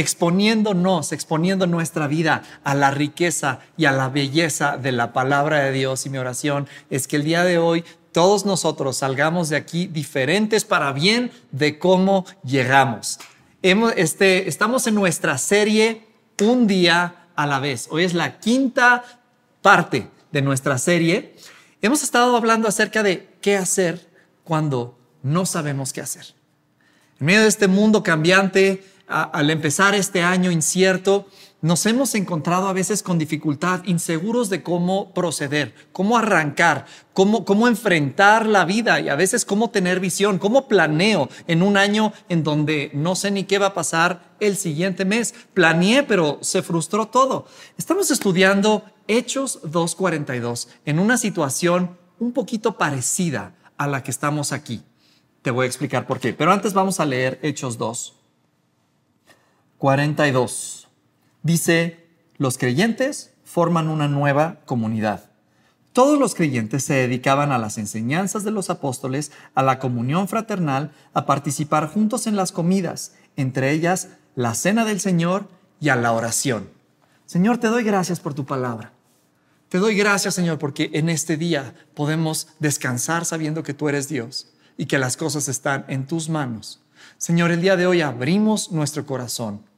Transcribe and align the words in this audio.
exponiéndonos, 0.00 1.12
exponiendo 1.12 1.66
nuestra 1.66 2.06
vida 2.06 2.42
a 2.64 2.74
la 2.74 2.90
riqueza 2.90 3.60
y 3.76 3.84
a 3.84 3.92
la 3.92 4.08
belleza 4.08 4.76
de 4.76 4.92
la 4.92 5.12
palabra 5.12 5.60
de 5.60 5.72
Dios. 5.72 6.06
Y 6.06 6.10
mi 6.10 6.18
oración 6.18 6.66
es 6.88 7.06
que 7.06 7.16
el 7.16 7.24
día 7.24 7.44
de 7.44 7.58
hoy 7.58 7.84
todos 8.12 8.44
nosotros 8.44 8.96
salgamos 8.96 9.48
de 9.50 9.56
aquí 9.56 9.86
diferentes 9.86 10.64
para 10.64 10.92
bien 10.92 11.30
de 11.52 11.78
cómo 11.78 12.24
llegamos. 12.44 13.20
este, 13.62 14.48
estamos 14.48 14.86
en 14.86 14.94
nuestra 14.94 15.38
serie 15.38 16.08
Un 16.40 16.66
día 16.66 17.26
a 17.36 17.46
la 17.46 17.60
vez. 17.60 17.86
Hoy 17.90 18.04
es 18.04 18.14
la 18.14 18.40
quinta 18.40 19.04
parte 19.62 20.08
de 20.32 20.42
nuestra 20.42 20.78
serie. 20.78 21.36
Hemos 21.82 22.02
estado 22.02 22.36
hablando 22.36 22.66
acerca 22.66 23.02
de 23.02 23.28
qué 23.40 23.56
hacer 23.56 24.08
cuando 24.44 24.98
no 25.22 25.44
sabemos 25.46 25.92
qué 25.92 26.00
hacer. 26.00 26.34
En 27.20 27.26
medio 27.26 27.42
de 27.42 27.48
este 27.48 27.68
mundo 27.68 28.02
cambiante, 28.02 28.82
al 29.10 29.50
empezar 29.50 29.94
este 29.94 30.22
año 30.22 30.50
incierto, 30.50 31.26
nos 31.62 31.84
hemos 31.84 32.14
encontrado 32.14 32.68
a 32.68 32.72
veces 32.72 33.02
con 33.02 33.18
dificultad, 33.18 33.82
inseguros 33.84 34.48
de 34.48 34.62
cómo 34.62 35.12
proceder, 35.12 35.74
cómo 35.92 36.16
arrancar, 36.16 36.86
cómo, 37.12 37.44
cómo 37.44 37.68
enfrentar 37.68 38.46
la 38.46 38.64
vida 38.64 38.98
y 38.98 39.10
a 39.10 39.14
veces 39.14 39.44
cómo 39.44 39.68
tener 39.68 40.00
visión, 40.00 40.38
cómo 40.38 40.68
planeo 40.68 41.28
en 41.46 41.62
un 41.62 41.76
año 41.76 42.14
en 42.30 42.42
donde 42.44 42.90
no 42.94 43.14
sé 43.14 43.30
ni 43.30 43.44
qué 43.44 43.58
va 43.58 43.66
a 43.66 43.74
pasar 43.74 44.36
el 44.40 44.56
siguiente 44.56 45.04
mes. 45.04 45.34
Planeé, 45.52 46.02
pero 46.02 46.38
se 46.40 46.62
frustró 46.62 47.08
todo. 47.08 47.46
Estamos 47.76 48.10
estudiando 48.10 48.84
Hechos 49.06 49.60
2.42 49.64 50.68
en 50.86 50.98
una 50.98 51.18
situación 51.18 51.98
un 52.18 52.32
poquito 52.32 52.78
parecida 52.78 53.54
a 53.76 53.86
la 53.86 54.02
que 54.02 54.10
estamos 54.10 54.52
aquí. 54.52 54.82
Te 55.42 55.50
voy 55.50 55.64
a 55.64 55.66
explicar 55.66 56.06
por 56.06 56.20
qué. 56.20 56.32
Pero 56.32 56.52
antes 56.52 56.72
vamos 56.72 57.00
a 57.00 57.06
leer 57.06 57.38
Hechos 57.42 57.76
2. 57.76 58.19
42. 59.80 60.88
Dice, 61.42 62.06
los 62.36 62.58
creyentes 62.58 63.32
forman 63.44 63.88
una 63.88 64.08
nueva 64.08 64.60
comunidad. 64.66 65.30
Todos 65.94 66.18
los 66.18 66.34
creyentes 66.34 66.84
se 66.84 66.92
dedicaban 66.92 67.50
a 67.50 67.56
las 67.56 67.78
enseñanzas 67.78 68.44
de 68.44 68.50
los 68.50 68.68
apóstoles, 68.68 69.32
a 69.54 69.62
la 69.62 69.78
comunión 69.78 70.28
fraternal, 70.28 70.92
a 71.14 71.24
participar 71.24 71.88
juntos 71.88 72.26
en 72.26 72.36
las 72.36 72.52
comidas, 72.52 73.14
entre 73.36 73.72
ellas 73.72 74.08
la 74.34 74.52
cena 74.52 74.84
del 74.84 75.00
Señor 75.00 75.48
y 75.80 75.88
a 75.88 75.96
la 75.96 76.12
oración. 76.12 76.68
Señor, 77.24 77.56
te 77.56 77.68
doy 77.68 77.82
gracias 77.82 78.20
por 78.20 78.34
tu 78.34 78.44
palabra. 78.44 78.92
Te 79.70 79.78
doy 79.78 79.96
gracias, 79.96 80.34
Señor, 80.34 80.58
porque 80.58 80.90
en 80.92 81.08
este 81.08 81.38
día 81.38 81.74
podemos 81.94 82.48
descansar 82.58 83.24
sabiendo 83.24 83.62
que 83.62 83.72
tú 83.72 83.88
eres 83.88 84.10
Dios 84.10 84.52
y 84.76 84.84
que 84.84 84.98
las 84.98 85.16
cosas 85.16 85.48
están 85.48 85.86
en 85.88 86.06
tus 86.06 86.28
manos. 86.28 86.82
Señor, 87.16 87.50
el 87.50 87.62
día 87.62 87.76
de 87.76 87.86
hoy 87.86 88.02
abrimos 88.02 88.72
nuestro 88.72 89.06
corazón. 89.06 89.69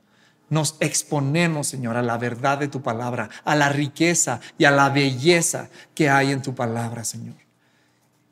Nos 0.53 0.77
exponemos, 0.81 1.67
Señor, 1.67 1.97
a 1.97 2.03
la 2.03 2.19
verdad 2.19 2.59
de 2.59 2.69
tu 2.69 2.83
palabra, 2.83 3.31
a 3.43 3.55
la 3.55 3.71
riqueza 3.71 4.39
y 4.59 4.67
a 4.67 4.71
la 4.71 4.91
belleza 4.91 5.71
que 5.95 6.11
hay 6.11 6.31
en 6.31 6.43
tu 6.43 6.55
palabra, 6.55 7.05
Señor. 7.05 7.37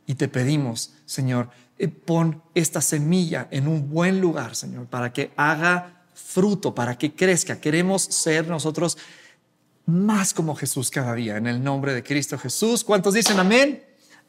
Y 0.04 0.16
te 0.16 0.28
pedimos, 0.28 0.92
Señor, 1.06 1.48
eh, 1.78 1.88
pon 1.88 2.42
esta 2.54 2.82
semilla 2.82 3.48
en 3.50 3.66
un 3.66 3.88
buen 3.88 4.20
lugar, 4.20 4.54
Señor, 4.54 4.84
para 4.84 5.14
que 5.14 5.30
haga 5.34 6.04
fruto, 6.12 6.74
para 6.74 6.98
que 6.98 7.14
crezca. 7.14 7.58
Queremos 7.58 8.02
ser 8.02 8.46
nosotros 8.46 8.98
más 9.86 10.34
como 10.34 10.54
Jesús 10.54 10.90
cada 10.90 11.14
día, 11.14 11.38
en 11.38 11.46
el 11.46 11.64
nombre 11.64 11.94
de 11.94 12.02
Cristo 12.02 12.36
Jesús. 12.36 12.84
¿Cuántos 12.84 13.14
dicen 13.14 13.38
amén? 13.38 13.82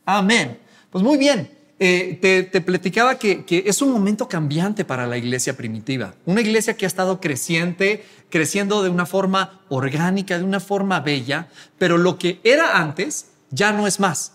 Amén. 0.06 0.62
Pues 0.90 1.04
muy 1.04 1.18
bien. 1.18 1.61
Eh, 1.84 2.20
te, 2.52 2.62
platicaba 2.62 3.18
que, 3.18 3.44
es 3.66 3.82
un 3.82 3.92
momento 3.92 4.30
cambiante 4.30 4.86
para 4.86 5.08
la 5.08 5.18
iglesia 5.18 5.58
primitiva. 5.58 6.14
Una 6.28 6.42
iglesia 6.42 6.78
que 6.78 6.86
ha 6.86 6.88
estado 6.88 7.20
creciente, 7.20 8.06
creciendo 8.30 8.84
de 8.84 8.90
una 8.90 9.08
forma 9.08 9.62
orgánica, 9.68 10.38
de 10.38 10.44
una 10.44 10.60
forma 10.60 11.00
bella, 11.00 11.48
pero 11.80 11.98
lo 11.98 12.20
que 12.20 12.40
era 12.44 12.78
antes 12.78 13.32
ya 13.50 13.72
no 13.72 13.88
es 13.88 14.00
más. 14.00 14.34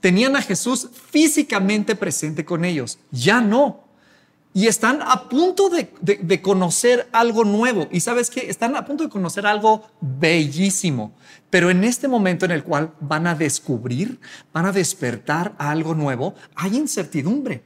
Tenían 0.00 0.36
a 0.36 0.42
Jesús 0.42 0.90
físicamente 1.10 1.96
presente 1.96 2.44
con 2.44 2.66
ellos, 2.66 2.98
ya 3.10 3.40
no 3.40 3.81
y 4.54 4.66
están 4.66 5.00
a 5.02 5.28
punto 5.28 5.70
de, 5.70 6.42
conocer 6.42 7.08
algo 7.12 7.44
nuevo. 7.44 7.88
Y 7.90 8.00
sabes 8.00 8.28
que 8.28 8.50
están 8.50 8.76
a 8.76 8.84
punto 8.84 9.04
de 9.04 9.10
conocer 9.10 9.46
algo 9.46 9.88
bellísimo. 10.00 11.14
Pero 11.48 11.70
en 11.70 11.84
este 11.84 12.06
momento 12.06 12.44
en 12.44 12.50
el 12.50 12.62
cual 12.62 12.92
van 13.00 13.26
a 13.26 13.34
descubrir, 13.34 14.20
van 14.52 14.66
a 14.66 14.72
despertar 14.72 15.54
algo 15.58 15.94
nuevo, 15.94 16.34
hay 16.54 16.76
incertidumbre. 16.76 17.62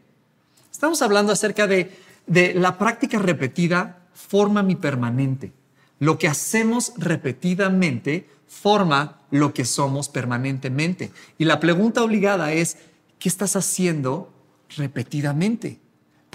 Estamos 0.70 1.02
hablando 1.02 1.32
acerca 1.32 1.66
de, 1.66 1.96
de 2.26 2.54
la 2.54 2.78
práctica 2.78 3.18
repetida 3.18 4.06
forma 4.14 4.62
mi 4.62 4.76
permanente. 4.76 5.52
Lo 5.98 6.18
que 6.18 6.28
hacemos 6.28 6.92
repetidamente 6.96 8.28
forma 8.46 9.22
lo 9.30 9.52
que 9.52 9.64
somos 9.64 10.08
permanentemente. 10.08 11.10
Y 11.36 11.46
la 11.46 11.58
pregunta 11.58 12.02
obligada 12.02 12.52
es, 12.52 12.76
¿qué 13.18 13.28
estás 13.28 13.56
haciendo 13.56 14.32
repetidamente? 14.76 15.80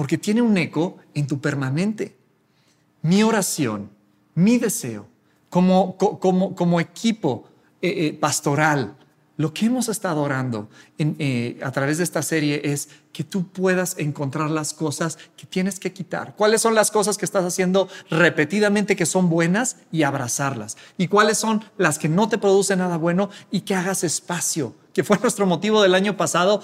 Porque 0.02 0.18
tiene 0.18 0.42
un 0.42 0.58
eco 0.58 0.98
en 1.14 1.28
tu 1.28 1.40
permanente. 1.40 2.18
Mi 3.04 3.22
oración, 3.22 3.92
mi 4.34 4.58
deseo, 4.58 5.06
como, 5.48 5.96
como, 5.96 6.56
como 6.56 6.80
equipo 6.80 7.48
eh, 7.84 8.08
eh, 8.08 8.14
pastoral, 8.20 8.98
lo 9.38 9.54
que 9.54 9.68
hemos 9.68 9.90
estado 9.90 10.24
orando 10.24 10.70
eh, 10.98 11.60
a 11.64 11.72
través 11.72 12.00
de 12.00 12.04
esta 12.04 12.22
serie 12.24 12.62
es 12.64 12.90
que 13.12 13.24
tú 13.24 13.48
puedas 13.48 13.96
encontrar 13.98 14.50
las 14.50 14.74
cosas 14.74 15.18
que 15.38 15.46
tienes 15.46 15.80
que 15.80 15.94
quitar. 15.94 16.36
¿Cuáles 16.36 16.62
son 16.62 16.76
las 16.76 16.92
cosas 16.92 17.18
que 17.18 17.26
estás 17.26 17.46
haciendo 17.46 17.88
repetidamente 18.10 18.96
que 18.96 19.06
son 19.06 19.30
buenas 19.30 19.78
y 19.92 20.04
abrazarlas? 20.04 20.78
¿Y 20.98 21.10
cuáles 21.10 21.38
son 21.38 21.64
las 21.78 22.00
que 22.00 22.10
no 22.10 22.28
te 22.28 22.38
producen 22.38 22.80
nada 22.80 22.98
bueno 22.98 23.30
y 23.52 23.62
que 23.62 23.76
hagas 23.76 24.04
espacio? 24.04 24.76
Que 24.94 25.04
fue 25.04 25.18
nuestro 25.20 25.46
motivo 25.46 25.82
del 25.82 25.96
año 25.96 26.18
pasado 26.18 26.62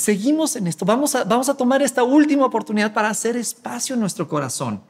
seguimos 0.00 0.56
en 0.56 0.66
esto. 0.66 0.84
Vamos 0.84 1.14
a, 1.14 1.24
vamos 1.24 1.48
a 1.48 1.56
tomar 1.56 1.82
esta 1.82 2.02
última 2.02 2.46
oportunidad 2.46 2.92
para 2.92 3.10
hacer 3.10 3.36
espacio 3.36 3.94
en 3.94 4.00
nuestro 4.00 4.26
corazón. 4.26 4.82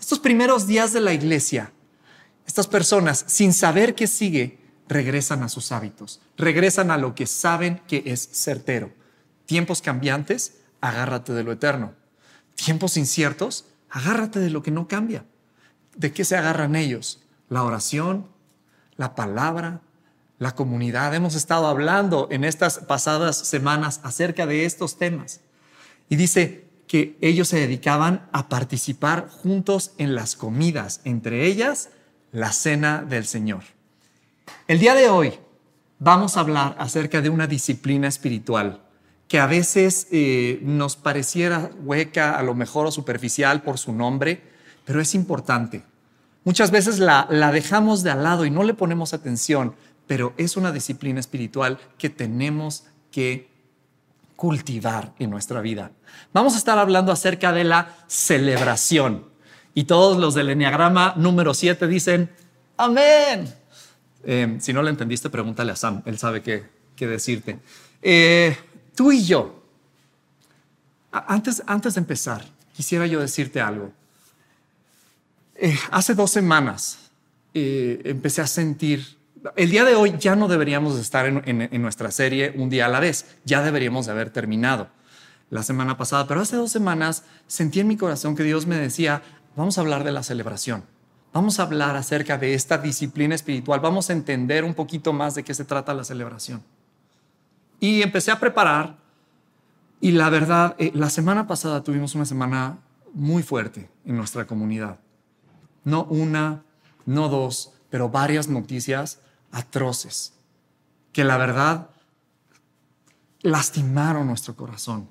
Estos 0.00 0.18
primeros 0.18 0.66
días 0.66 0.92
de 0.92 1.00
la 1.00 1.12
iglesia, 1.12 1.72
estas 2.46 2.66
personas, 2.66 3.24
sin 3.28 3.52
saber 3.52 3.94
qué 3.94 4.06
sigue, 4.06 4.58
regresan 4.88 5.42
a 5.42 5.48
sus 5.48 5.72
hábitos, 5.72 6.20
regresan 6.36 6.90
a 6.90 6.96
lo 6.96 7.14
que 7.14 7.26
saben 7.26 7.80
que 7.86 8.02
es 8.06 8.28
certero. 8.32 8.92
Tiempos 9.44 9.82
cambiantes, 9.82 10.56
agárrate 10.80 11.32
de 11.32 11.44
lo 11.44 11.52
eterno. 11.52 11.92
Tiempos 12.54 12.96
inciertos, 12.96 13.66
agárrate 13.90 14.40
de 14.40 14.50
lo 14.50 14.62
que 14.62 14.70
no 14.70 14.88
cambia. 14.88 15.24
¿De 15.96 16.12
qué 16.12 16.24
se 16.24 16.36
agarran 16.36 16.76
ellos? 16.76 17.20
La 17.48 17.62
oración, 17.62 18.26
la 18.96 19.14
palabra, 19.14 19.82
la 20.40 20.54
comunidad. 20.56 21.14
Hemos 21.14 21.36
estado 21.36 21.68
hablando 21.68 22.26
en 22.32 22.42
estas 22.42 22.78
pasadas 22.78 23.36
semanas 23.36 24.00
acerca 24.02 24.46
de 24.46 24.64
estos 24.64 24.98
temas. 24.98 25.42
Y 26.08 26.16
dice 26.16 26.64
que 26.88 27.16
ellos 27.20 27.46
se 27.46 27.60
dedicaban 27.60 28.28
a 28.32 28.48
participar 28.48 29.28
juntos 29.28 29.92
en 29.98 30.16
las 30.16 30.34
comidas, 30.34 31.02
entre 31.04 31.46
ellas 31.46 31.90
la 32.32 32.52
cena 32.52 33.02
del 33.02 33.26
Señor. 33.26 33.62
El 34.66 34.80
día 34.80 34.94
de 34.94 35.08
hoy 35.08 35.34
vamos 35.98 36.36
a 36.36 36.40
hablar 36.40 36.74
acerca 36.78 37.20
de 37.20 37.28
una 37.28 37.46
disciplina 37.46 38.08
espiritual 38.08 38.82
que 39.28 39.38
a 39.38 39.46
veces 39.46 40.08
eh, 40.10 40.58
nos 40.62 40.96
pareciera 40.96 41.70
hueca, 41.84 42.36
a 42.36 42.42
lo 42.42 42.54
mejor 42.54 42.86
o 42.86 42.90
superficial 42.90 43.62
por 43.62 43.78
su 43.78 43.92
nombre, 43.92 44.42
pero 44.86 45.00
es 45.00 45.14
importante. 45.14 45.84
Muchas 46.44 46.70
veces 46.70 46.98
la, 46.98 47.28
la 47.30 47.52
dejamos 47.52 48.02
de 48.02 48.10
al 48.10 48.24
lado 48.24 48.46
y 48.46 48.50
no 48.50 48.62
le 48.64 48.74
ponemos 48.74 49.12
atención, 49.12 49.74
pero 50.10 50.34
es 50.36 50.56
una 50.56 50.72
disciplina 50.72 51.20
espiritual 51.20 51.78
que 51.96 52.10
tenemos 52.10 52.82
que 53.12 53.48
cultivar 54.34 55.14
en 55.20 55.30
nuestra 55.30 55.60
vida. 55.60 55.92
Vamos 56.32 56.54
a 56.54 56.58
estar 56.58 56.80
hablando 56.80 57.12
acerca 57.12 57.52
de 57.52 57.62
la 57.62 57.96
celebración. 58.08 59.28
Y 59.72 59.84
todos 59.84 60.18
los 60.18 60.34
del 60.34 60.50
Enneagrama 60.50 61.14
número 61.16 61.54
7 61.54 61.86
dicen, 61.86 62.28
amén. 62.76 63.54
Eh, 64.24 64.56
si 64.58 64.72
no 64.72 64.82
lo 64.82 64.88
entendiste, 64.88 65.30
pregúntale 65.30 65.70
a 65.70 65.76
Sam, 65.76 66.02
él 66.04 66.18
sabe 66.18 66.42
qué, 66.42 66.66
decirte. 67.06 67.60
Eh, 68.02 68.56
tú 68.96 69.12
y 69.12 69.24
yo, 69.24 69.62
antes, 71.12 71.62
antes 71.68 71.94
de 71.94 72.00
empezar, 72.00 72.44
quisiera 72.74 73.06
yo 73.06 73.20
decirte 73.20 73.60
algo. 73.60 73.92
Eh, 75.54 75.78
hace 75.92 76.16
dos 76.16 76.32
semanas 76.32 76.98
empecé 77.54 78.40
a 78.40 78.48
sentir 78.48 79.19
el 79.56 79.70
día 79.70 79.84
de 79.84 79.94
hoy 79.94 80.14
ya 80.18 80.36
no 80.36 80.48
deberíamos 80.48 80.98
estar 80.98 81.26
en, 81.26 81.82
nuestra 81.82 82.10
serie 82.10 82.52
un 82.56 82.68
día 82.70 82.86
a 82.86 82.88
la 82.88 83.00
vez, 83.00 83.38
ya 83.44 83.62
deberíamos 83.62 84.06
de 84.06 84.12
haber 84.12 84.30
terminado 84.30 84.88
la 85.48 85.62
semana 85.62 85.96
pasada, 85.96 86.26
pero 86.26 86.40
hace 86.40 86.56
dos 86.56 86.70
semanas 86.70 87.24
sentí 87.46 87.80
en 87.80 87.88
mi 87.88 87.96
corazón 87.96 88.36
que 88.36 88.44
Dios 88.44 88.66
me 88.66 88.76
decía, 88.76 89.22
vamos 89.56 89.78
a 89.78 89.80
hablar 89.80 90.04
de 90.04 90.12
la 90.12 90.22
celebración, 90.22 90.84
vamos 91.32 91.58
a 91.58 91.64
hablar 91.64 91.96
acerca 91.96 92.38
de 92.38 92.54
esta 92.54 92.78
disciplina 92.78 93.34
espiritual, 93.34 93.80
vamos 93.80 94.10
a 94.10 94.12
entender 94.12 94.64
un 94.64 94.74
poquito 94.74 95.12
más 95.12 95.34
de 95.34 95.42
qué 95.42 95.54
se 95.54 95.64
trata 95.64 95.94
la 95.94 96.04
celebración. 96.04 96.62
Y 97.80 98.02
empecé 98.02 98.30
a 98.30 98.38
preparar 98.38 98.96
y 100.00 100.12
la 100.12 100.30
verdad, 100.30 100.76
eh, 100.78 100.92
la 100.94 101.10
semana 101.10 101.46
pasada 101.46 101.82
tuvimos 101.82 102.14
una 102.14 102.24
semana 102.24 102.78
muy 103.12 103.42
fuerte 103.42 103.90
en 104.04 104.16
nuestra 104.16 104.46
comunidad. 104.46 104.98
No 105.84 106.04
una, 106.04 106.62
no 107.06 107.28
dos, 107.28 107.72
pero 107.90 108.08
varias 108.08 108.48
noticias 108.48 109.20
atroces 109.50 110.34
que 111.12 111.24
la 111.24 111.36
verdad 111.36 111.90
lastimaron 113.42 114.26
nuestro 114.26 114.54
corazón. 114.54 115.08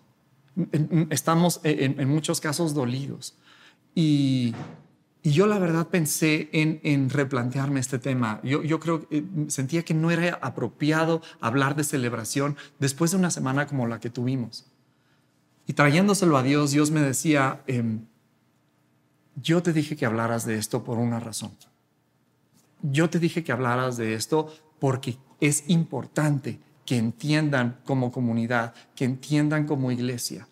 Estamos 1.09 1.61
en, 1.63 2.07
muchos 2.07 2.41
casos 2.41 2.73
dolidos. 2.73 3.35
Y, 3.95 4.53
yo 5.21 5.47
la 5.47 5.59
verdad 5.59 5.87
pensé 5.87 6.49
en, 6.53 7.09
replantearme 7.09 7.81
este 7.81 7.99
tema. 7.99 8.39
Yo, 8.41 8.63
yo 8.63 8.79
creo, 8.79 9.05
eh, 9.11 9.25
sentía 9.49 9.83
que 9.83 9.93
no 9.93 10.11
era 10.11 10.39
apropiado 10.41 11.21
hablar 11.41 11.75
de 11.75 11.83
celebración 11.83 12.55
después 12.79 13.11
de 13.11 13.17
una 13.17 13.29
semana 13.29 13.67
como 13.67 13.85
la 13.85 13.99
que 13.99 14.09
tuvimos. 14.09 14.65
Y 15.67 15.73
trayéndoselo 15.73 16.37
a 16.37 16.41
Dios, 16.41 16.71
Dios 16.71 16.89
me 16.89 17.01
decía, 17.01 17.61
em, 17.67 18.05
yo 19.35 19.61
te 19.61 19.73
dije 19.73 19.95
que 19.95 20.05
hablaras 20.05 20.45
de 20.45 20.57
esto 20.57 20.83
por 20.83 20.97
una 20.97 21.19
razón. 21.19 21.51
Yo 22.81 23.09
te 23.09 23.19
dije 23.19 23.43
que 23.43 23.51
hablaras 23.51 23.97
de 23.97 24.13
esto 24.13 24.53
porque 24.79 25.17
es 25.39 25.63
importante 25.67 26.59
que 26.85 26.97
entiendan 26.97 27.79
como 27.85 28.11
comunidad, 28.11 28.73
que 28.95 29.05
entiendan 29.05 29.67
como 29.67 29.91
iglesia 29.91 30.47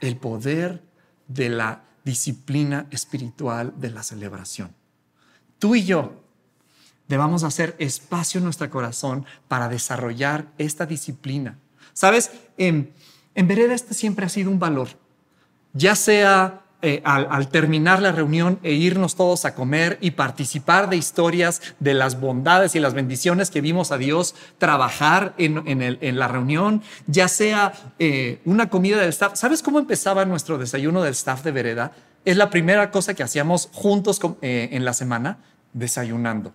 el 0.00 0.16
poder 0.16 0.82
de 1.28 1.48
la 1.48 1.84
disciplina 2.04 2.86
espiritual 2.90 3.74
de 3.76 3.90
la 3.90 4.02
celebración. 4.02 4.74
Tú 5.58 5.74
y 5.74 5.84
yo 5.84 6.24
debamos 7.06 7.44
hacer 7.44 7.76
espacio 7.78 8.38
en 8.38 8.44
nuestro 8.44 8.70
corazón 8.70 9.26
para 9.46 9.68
desarrollar 9.68 10.48
esta 10.58 10.86
disciplina. 10.86 11.58
Sabes, 11.92 12.30
en, 12.56 12.92
en 13.34 13.46
Vereda 13.46 13.74
este 13.74 13.94
siempre 13.94 14.24
ha 14.24 14.28
sido 14.28 14.50
un 14.50 14.58
valor, 14.58 14.88
ya 15.72 15.94
sea 15.94 16.64
eh, 16.82 17.02
al, 17.04 17.48
terminar 17.48 18.00
la 18.00 18.10
reunión 18.10 18.58
e 18.62 18.72
irnos 18.72 19.14
todos 19.14 19.44
a 19.44 19.54
comer 19.54 19.98
y 20.00 20.12
participar 20.12 20.88
de 20.88 20.96
historias 20.96 21.60
de 21.78 21.92
las 21.92 22.18
bondades 22.18 22.74
y 22.74 22.80
las 22.80 22.94
bendiciones 22.94 23.50
que 23.50 23.60
vimos 23.60 23.92
a 23.92 23.98
Dios 23.98 24.34
trabajar 24.56 25.34
en, 25.36 26.18
la 26.18 26.28
reunión, 26.28 26.82
ya 27.06 27.28
sea 27.28 27.72
eh, 27.98 28.40
una 28.46 28.70
comida 28.70 28.98
del 28.98 29.10
staff. 29.10 29.34
¿Sabes 29.34 29.62
cómo 29.62 29.78
empezaba 29.78 30.24
nuestro 30.24 30.56
desayuno 30.56 31.02
del 31.02 31.12
staff 31.12 31.42
de 31.42 31.52
Vereda? 31.52 31.92
Es 32.24 32.38
la 32.38 32.48
primera 32.48 32.90
cosa 32.90 33.12
que 33.12 33.22
hacíamos 33.22 33.68
juntos 33.72 34.18
eh, 34.40 34.70
en 34.72 34.86
la 34.86 34.94
semana, 34.94 35.38
desayunando, 35.74 36.54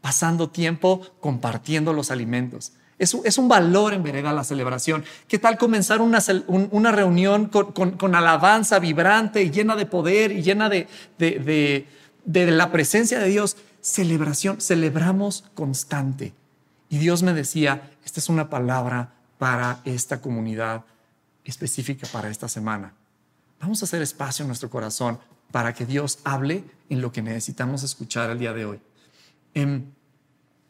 pasando 0.00 0.48
tiempo 0.48 1.02
compartiendo 1.20 1.92
los 1.92 2.10
alimentos. 2.10 2.72
Es, 2.98 3.38
un 3.38 3.48
valor 3.48 3.94
en 3.94 4.02
vereda 4.02 4.32
la 4.32 4.42
celebración. 4.42 5.04
¿Qué 5.28 5.38
tal 5.38 5.56
comenzar 5.56 6.00
una, 6.00 6.90
reunión 6.90 7.46
con, 7.46 8.14
alabanza 8.14 8.78
vibrante 8.80 9.50
llena 9.50 9.76
de 9.76 9.86
poder 9.86 10.32
y 10.32 10.42
llena 10.42 10.68
de, 10.68 10.88
de 11.18 12.50
la 12.50 12.72
presencia 12.72 13.20
de 13.20 13.28
Dios? 13.28 13.56
Celebración, 13.80 14.60
celebramos 14.60 15.44
constante. 15.54 16.34
Y 16.88 16.98
Dios 16.98 17.22
me 17.22 17.34
decía, 17.34 17.90
esta 18.04 18.18
es 18.18 18.28
una 18.28 18.50
palabra 18.50 19.12
para 19.38 19.80
esta 19.84 20.20
comunidad 20.20 20.84
específica 21.44 22.06
para 22.12 22.28
esta 22.28 22.48
semana. 22.48 22.92
Vamos 23.60 23.82
a 23.82 23.86
hacer 23.86 24.02
espacio 24.02 24.42
en 24.42 24.48
nuestro 24.48 24.70
corazón 24.70 25.18
para 25.50 25.72
que 25.72 25.86
Dios 25.86 26.18
hable 26.24 26.64
en 26.88 27.00
lo 27.00 27.10
que 27.12 27.22
necesitamos 27.22 27.82
escuchar 27.82 28.30
el 28.30 28.38
día 28.38 28.52
de 28.52 28.64
hoy. 28.64 28.80
Em, 29.54 29.84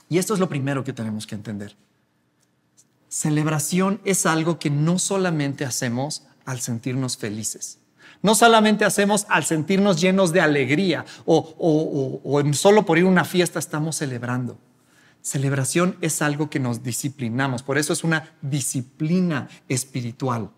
y 0.08 0.18
esto 0.18 0.34
es 0.34 0.40
lo 0.40 0.48
primero 0.48 0.84
que 0.84 0.92
tenemos 0.92 1.26
que 1.26 1.34
entender. 1.34 1.76
Celebración 3.18 4.00
es 4.04 4.26
algo 4.26 4.60
que 4.60 4.70
no 4.70 5.00
solamente 5.00 5.64
hacemos 5.64 6.22
al 6.44 6.60
sentirnos 6.60 7.16
felices. 7.16 7.80
No 8.22 8.36
solamente 8.36 8.84
hacemos 8.84 9.26
al 9.28 9.44
sentirnos 9.44 10.00
llenos 10.00 10.32
de 10.32 10.40
alegría 10.40 11.04
o, 11.26 12.44
solo 12.52 12.86
por 12.86 12.96
ir 12.96 13.06
a 13.06 13.08
una 13.08 13.24
fiesta 13.24 13.58
estamos 13.58 13.96
celebrando. 13.96 14.56
Celebración 15.20 15.96
es 16.00 16.22
algo 16.22 16.48
que 16.48 16.60
nos 16.60 16.84
disciplinamos, 16.84 17.64
por 17.64 17.76
eso 17.76 17.92
es 17.92 18.04
una 18.04 18.36
disciplina 18.40 19.48
espiritual. 19.68 20.52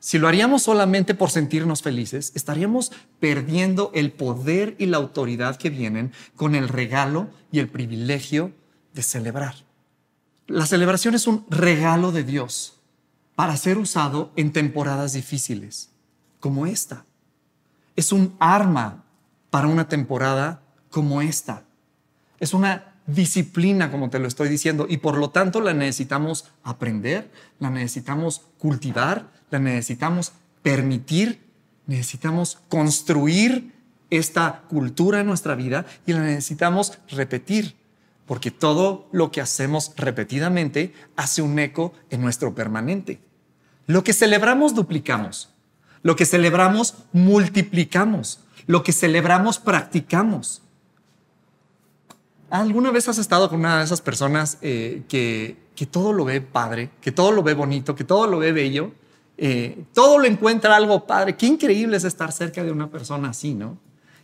Si 0.00 0.16
lo 0.16 0.26
haríamos 0.26 0.62
solamente 0.62 1.14
por 1.14 1.30
sentirnos 1.30 1.82
felices, 1.82 2.32
estaríamos 2.34 2.92
perdiendo 3.20 3.90
el 3.92 4.10
poder 4.10 4.74
y 4.78 4.86
la 4.86 4.96
autoridad 4.96 5.56
que 5.56 5.68
vienen 5.68 6.12
con 6.34 6.54
el 6.54 6.70
regalo 6.70 7.28
y 7.52 7.58
el 7.58 7.68
privilegio 7.68 8.52
de 8.94 9.02
celebrar. 9.02 9.63
La 10.46 10.66
celebración 10.66 11.14
es 11.14 11.26
un 11.26 11.46
regalo 11.48 12.12
de 12.12 12.22
Dios 12.22 12.80
para 13.34 13.56
ser 13.56 13.78
usado 13.78 14.30
en 14.36 14.52
temporadas 14.52 15.14
difíciles, 15.14 15.90
como 16.38 16.66
esta. 16.66 17.04
Es 17.96 18.12
un 18.12 18.36
arma 18.38 19.04
para 19.50 19.68
una 19.68 19.88
temporada 19.88 20.60
como 20.90 21.22
esta. 21.22 21.64
Es 22.38 22.52
una 22.52 22.94
disciplina, 23.06 23.90
como 23.90 24.10
te 24.10 24.18
lo 24.18 24.28
estoy 24.28 24.48
diciendo, 24.48 24.86
y 24.88 24.98
por 24.98 25.16
lo 25.16 25.30
tanto 25.30 25.60
la 25.60 25.72
necesitamos 25.72 26.46
aprender, 26.62 27.30
la 27.58 27.70
necesitamos 27.70 28.42
cultivar, 28.58 29.30
la 29.50 29.58
necesitamos 29.58 30.32
permitir, 30.62 31.40
necesitamos 31.86 32.58
construir 32.68 33.72
esta 34.10 34.62
cultura 34.68 35.20
en 35.20 35.26
nuestra 35.26 35.54
vida 35.54 35.86
y 36.06 36.12
la 36.12 36.20
necesitamos 36.20 36.98
repetir 37.08 37.76
porque 38.26 38.50
todo 38.50 39.08
lo 39.12 39.30
que 39.30 39.40
hacemos 39.40 39.92
repetidamente 39.96 40.92
hace 41.16 41.42
un 41.42 41.58
eco 41.58 41.92
en 42.10 42.22
nuestro 42.22 42.54
permanente. 42.54 43.20
Lo 43.86 44.02
que 44.02 44.12
celebramos 44.12 44.74
duplicamos, 44.74 45.50
lo 46.02 46.16
que 46.16 46.24
celebramos 46.24 46.94
multiplicamos, 47.12 48.40
lo 48.66 48.82
que 48.82 48.92
celebramos 48.92 49.58
practicamos. 49.58 50.62
¿Alguna 52.50 52.90
vez 52.90 53.08
has 53.08 53.18
estado 53.18 53.48
con 53.50 53.60
una 53.60 53.78
de 53.78 53.84
esas 53.84 54.00
personas 54.00 54.58
eh, 54.62 55.02
que, 55.08 55.56
todo 55.90 56.12
lo 56.12 56.24
ve 56.24 56.40
padre, 56.40 56.90
que 57.00 57.12
todo 57.12 57.32
lo 57.32 57.42
ve 57.42 57.52
bonito, 57.54 57.94
que 57.94 58.04
todo 58.04 58.26
lo 58.26 58.38
ve 58.38 58.52
bello, 58.52 58.92
eh, 59.36 59.84
todo 59.92 60.18
lo 60.18 60.26
encuentra 60.26 60.76
algo 60.76 61.06
padre? 61.06 61.36
Qué 61.36 61.46
increíble 61.46 61.96
es 61.96 62.04
estar 62.04 62.32
cerca 62.32 62.62
de 62.62 62.70
una 62.70 62.90
persona 62.90 63.30
así, 63.30 63.54
¿no? 63.54 63.76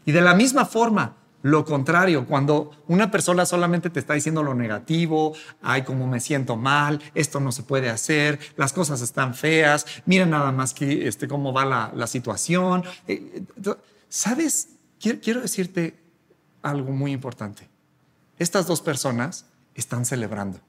Y 0.07 0.13
de 0.13 0.23
la 0.23 0.35
misma 0.35 0.65
forma, 0.65 1.17
lo 1.43 1.65
contrario, 1.65 2.27
cuando 2.27 2.71
una 2.87 3.11
persona 3.11 3.47
solamente 3.47 3.89
te 3.89 4.01
está 4.01 4.15
diciendo 4.15 4.43
lo 4.43 4.55
negativo, 4.55 5.35
ay, 5.63 5.83
como 5.83 6.07
me 6.07 6.21
siento 6.21 6.57
mal, 6.57 7.01
esto 7.15 7.41
no 7.41 7.51
se 7.51 7.63
puede 7.63 7.89
hacer, 7.89 8.39
las 8.57 8.73
cosas 8.73 9.01
están 9.01 9.35
feas, 9.35 9.87
mira 10.05 10.27
nada 10.27 10.53
más 10.53 10.75
que 10.75 11.09
este, 11.09 11.29
cómo 11.29 11.53
va 11.53 11.93
la, 11.95 12.07
situación. 12.07 12.85
Eh, 13.09 13.45
eh, 13.65 13.75
¿Sabes? 14.09 14.69
quiero 14.99 15.41
decirte 15.41 15.99
algo 16.63 16.93
muy 16.93 17.13
importante. 17.13 17.69
Estas 18.39 18.67
dos 18.67 18.83
personas 18.83 19.47
están 19.75 20.05
celebrando. 20.05 20.61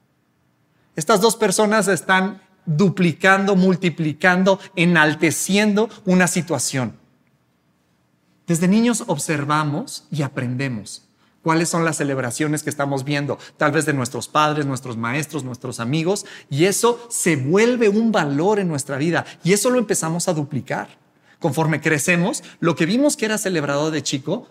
Estas 0.96 1.20
dos 1.20 1.36
personas 1.36 1.88
están 1.88 2.40
duplicando, 2.64 3.56
multiplicando, 3.56 4.60
enalteciendo 4.76 5.90
una 6.04 6.26
situación. 6.26 7.01
Desde 8.46 8.68
niños 8.68 9.04
observamos 9.06 10.06
y 10.10 10.22
aprendemos 10.22 11.02
cuáles 11.42 11.68
son 11.68 11.84
las 11.84 11.96
celebraciones 11.96 12.62
que 12.62 12.70
estamos 12.70 13.04
viendo, 13.04 13.38
tal 13.56 13.72
vez 13.72 13.84
de 13.84 13.92
nuestros 13.92 14.28
padres, 14.28 14.64
nuestros 14.64 14.96
maestros, 14.96 15.44
nuestros 15.44 15.80
amigos, 15.80 16.24
y 16.48 16.64
eso 16.64 17.04
se 17.10 17.36
vuelve 17.36 17.88
un 17.88 18.12
valor 18.12 18.58
en 18.58 18.68
nuestra 18.68 18.96
vida 18.96 19.24
y 19.44 19.52
eso 19.52 19.70
lo 19.70 19.78
empezamos 19.78 20.28
a 20.28 20.34
duplicar. 20.34 20.88
Conforme 21.40 21.80
crecemos, 21.80 22.44
lo 22.60 22.76
que 22.76 22.86
vimos 22.86 23.16
que 23.16 23.24
era 23.24 23.36
celebrado 23.36 23.90
de 23.90 24.02
chico, 24.02 24.46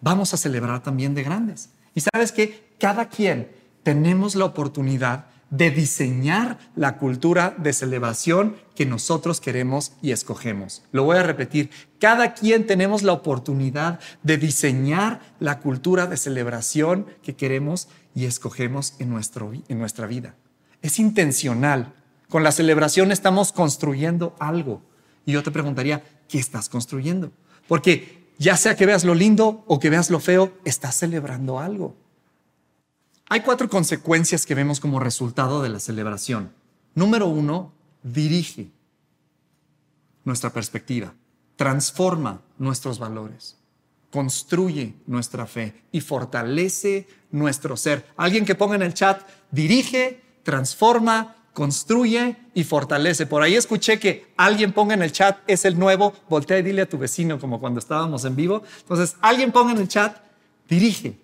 vamos 0.00 0.32
a 0.32 0.36
celebrar 0.36 0.82
también 0.82 1.14
de 1.14 1.24
grandes. 1.24 1.70
Y 1.94 2.00
sabes 2.00 2.30
que 2.30 2.68
cada 2.78 3.08
quien 3.08 3.50
tenemos 3.82 4.36
la 4.36 4.44
oportunidad 4.44 5.26
de 5.50 5.70
diseñar 5.70 6.58
la 6.76 6.98
cultura 6.98 7.54
de 7.56 7.72
celebración 7.72 8.56
que 8.74 8.86
nosotros 8.86 9.40
queremos 9.40 9.92
y 10.02 10.12
escogemos. 10.12 10.82
Lo 10.92 11.04
voy 11.04 11.16
a 11.16 11.22
repetir, 11.22 11.70
cada 11.98 12.34
quien 12.34 12.66
tenemos 12.66 13.02
la 13.02 13.12
oportunidad 13.12 13.98
de 14.22 14.36
diseñar 14.36 15.20
la 15.40 15.58
cultura 15.60 16.06
de 16.06 16.16
celebración 16.16 17.06
que 17.22 17.34
queremos 17.34 17.88
y 18.14 18.26
escogemos 18.26 18.94
en, 18.98 19.10
nuestro, 19.10 19.52
en 19.52 19.78
nuestra 19.78 20.06
vida. 20.06 20.34
Es 20.82 20.98
intencional. 20.98 21.94
Con 22.28 22.44
la 22.44 22.52
celebración 22.52 23.10
estamos 23.10 23.52
construyendo 23.52 24.36
algo. 24.38 24.82
Y 25.24 25.32
yo 25.32 25.42
te 25.42 25.50
preguntaría, 25.50 26.02
¿qué 26.28 26.38
estás 26.38 26.68
construyendo? 26.68 27.32
Porque 27.66 28.28
ya 28.38 28.56
sea 28.56 28.76
que 28.76 28.86
veas 28.86 29.04
lo 29.04 29.14
lindo 29.14 29.64
o 29.66 29.80
que 29.80 29.90
veas 29.90 30.10
lo 30.10 30.20
feo, 30.20 30.52
estás 30.64 30.96
celebrando 30.96 31.58
algo. 31.58 31.96
Hay 33.28 33.40
cuatro 33.40 33.68
consecuencias 33.68 34.46
que 34.46 34.54
vemos 34.54 34.80
como 34.80 35.00
resultado 35.00 35.62
de 35.62 35.68
la 35.68 35.80
celebración. 35.80 36.52
Número 36.94 37.26
uno, 37.26 37.72
dirige 38.02 38.70
nuestra 40.24 40.50
perspectiva, 40.50 41.14
transforma 41.56 42.40
nuestros 42.58 42.98
valores, 42.98 43.56
construye 44.10 44.94
nuestra 45.06 45.46
fe 45.46 45.82
y 45.92 46.00
fortalece 46.00 47.06
nuestro 47.30 47.76
ser. 47.76 48.06
Alguien 48.16 48.44
que 48.44 48.54
ponga 48.54 48.76
en 48.76 48.82
el 48.82 48.94
chat, 48.94 49.22
dirige, 49.50 50.22
transforma, 50.42 51.36
construye 51.52 52.36
y 52.54 52.64
fortalece. 52.64 53.26
Por 53.26 53.42
ahí 53.42 53.56
escuché 53.56 53.98
que 53.98 54.32
alguien 54.36 54.72
ponga 54.72 54.94
en 54.94 55.02
el 55.02 55.12
chat, 55.12 55.38
es 55.46 55.64
el 55.64 55.78
nuevo, 55.78 56.14
voltea 56.28 56.58
y 56.58 56.62
dile 56.62 56.82
a 56.82 56.88
tu 56.88 56.98
vecino 56.98 57.38
como 57.38 57.60
cuando 57.60 57.80
estábamos 57.80 58.24
en 58.24 58.36
vivo. 58.36 58.62
Entonces, 58.80 59.16
alguien 59.20 59.52
ponga 59.52 59.72
en 59.72 59.78
el 59.78 59.88
chat, 59.88 60.16
dirige, 60.68 61.18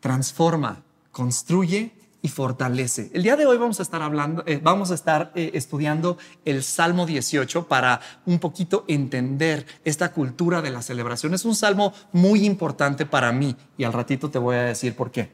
transforma, 0.00 0.82
construye 1.12 1.92
y 2.22 2.28
fortalece. 2.28 3.10
El 3.12 3.24
día 3.24 3.36
de 3.36 3.46
hoy 3.46 3.58
vamos 3.58 3.80
a 3.80 3.82
estar 3.82 4.00
hablando, 4.00 4.44
eh, 4.46 4.60
vamos 4.62 4.92
a 4.92 4.94
estar 4.94 5.32
eh, 5.34 5.50
estudiando 5.54 6.16
el 6.44 6.62
Salmo 6.62 7.04
18 7.04 7.66
para 7.66 8.00
un 8.26 8.38
poquito 8.38 8.84
entender 8.86 9.66
esta 9.84 10.12
cultura 10.12 10.62
de 10.62 10.70
la 10.70 10.82
celebración. 10.82 11.34
Es 11.34 11.44
un 11.44 11.56
salmo 11.56 11.92
muy 12.12 12.46
importante 12.46 13.06
para 13.06 13.32
mí 13.32 13.56
y 13.76 13.84
al 13.84 13.92
ratito 13.92 14.30
te 14.30 14.38
voy 14.38 14.56
a 14.56 14.62
decir 14.62 14.94
por 14.94 15.10
qué. 15.10 15.30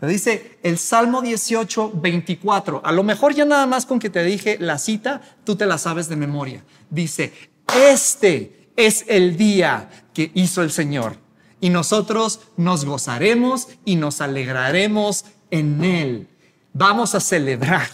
Te 0.00 0.06
dice 0.06 0.58
el 0.62 0.78
Salmo 0.78 1.20
18, 1.20 1.92
24. 1.94 2.80
A 2.82 2.90
lo 2.90 3.02
mejor 3.02 3.34
ya 3.34 3.44
nada 3.44 3.66
más 3.66 3.84
con 3.84 3.98
que 3.98 4.08
te 4.08 4.24
dije 4.24 4.56
la 4.58 4.78
cita, 4.78 5.20
tú 5.44 5.56
te 5.56 5.66
la 5.66 5.76
sabes 5.76 6.08
de 6.08 6.16
memoria. 6.16 6.64
Dice, 6.88 7.34
este 7.76 8.70
es 8.76 9.04
el 9.08 9.36
día 9.36 9.90
que 10.14 10.30
hizo 10.34 10.62
el 10.62 10.70
Señor 10.70 11.18
y 11.60 11.70
nosotros 11.70 12.40
nos 12.56 12.84
gozaremos 12.84 13.68
y 13.84 13.96
nos 13.96 14.20
alegraremos 14.20 15.24
en 15.50 15.84
Él. 15.84 16.28
Vamos 16.72 17.14
a 17.14 17.20
celebrar. 17.20 17.88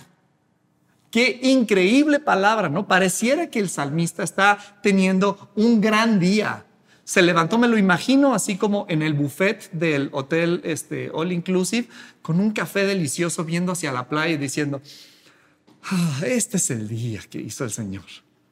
Qué 1.10 1.40
increíble 1.42 2.20
palabra, 2.20 2.68
¿no? 2.68 2.86
Pareciera 2.86 3.48
que 3.48 3.58
el 3.58 3.70
salmista 3.70 4.22
está 4.22 4.58
teniendo 4.82 5.50
un 5.54 5.80
gran 5.80 6.18
día 6.18 6.66
se 7.06 7.22
levantó, 7.22 7.56
me 7.56 7.68
lo 7.68 7.78
imagino, 7.78 8.34
así 8.34 8.56
como 8.56 8.84
en 8.88 9.00
el 9.00 9.14
buffet 9.14 9.70
del 9.70 10.08
hotel 10.10 10.60
este, 10.64 11.08
All 11.14 11.30
Inclusive, 11.30 11.86
con 12.20 12.40
un 12.40 12.50
café 12.50 12.84
delicioso 12.84 13.44
viendo 13.44 13.70
hacia 13.70 13.92
la 13.92 14.08
playa 14.08 14.34
y 14.34 14.38
diciendo, 14.38 14.82
ah, 15.84 16.20
este 16.26 16.56
es 16.56 16.68
el 16.70 16.88
día 16.88 17.20
que 17.30 17.38
hizo 17.38 17.62
el 17.62 17.70
Señor. 17.70 18.02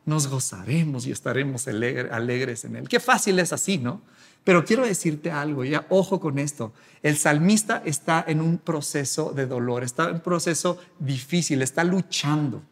Nos 0.04 0.28
gozaremos 0.28 1.04
y 1.09 1.11
estaremos 1.11 1.66
alegres 1.66 2.64
en 2.64 2.76
él. 2.76 2.88
Qué 2.88 3.00
fácil 3.00 3.40
es 3.40 3.52
así, 3.52 3.78
¿no? 3.78 4.02
Pero 4.44 4.64
quiero 4.64 4.86
decirte 4.86 5.30
algo, 5.30 5.64
ya 5.64 5.86
ojo 5.88 6.20
con 6.20 6.38
esto. 6.38 6.72
El 7.02 7.16
salmista 7.16 7.82
está 7.84 8.22
en 8.26 8.42
un 8.42 8.58
proceso 8.58 9.32
de 9.32 9.46
dolor, 9.46 9.82
está 9.82 10.04
en 10.04 10.16
un 10.16 10.20
proceso 10.20 10.78
difícil, 10.98 11.62
está 11.62 11.82
luchando. 11.82 12.62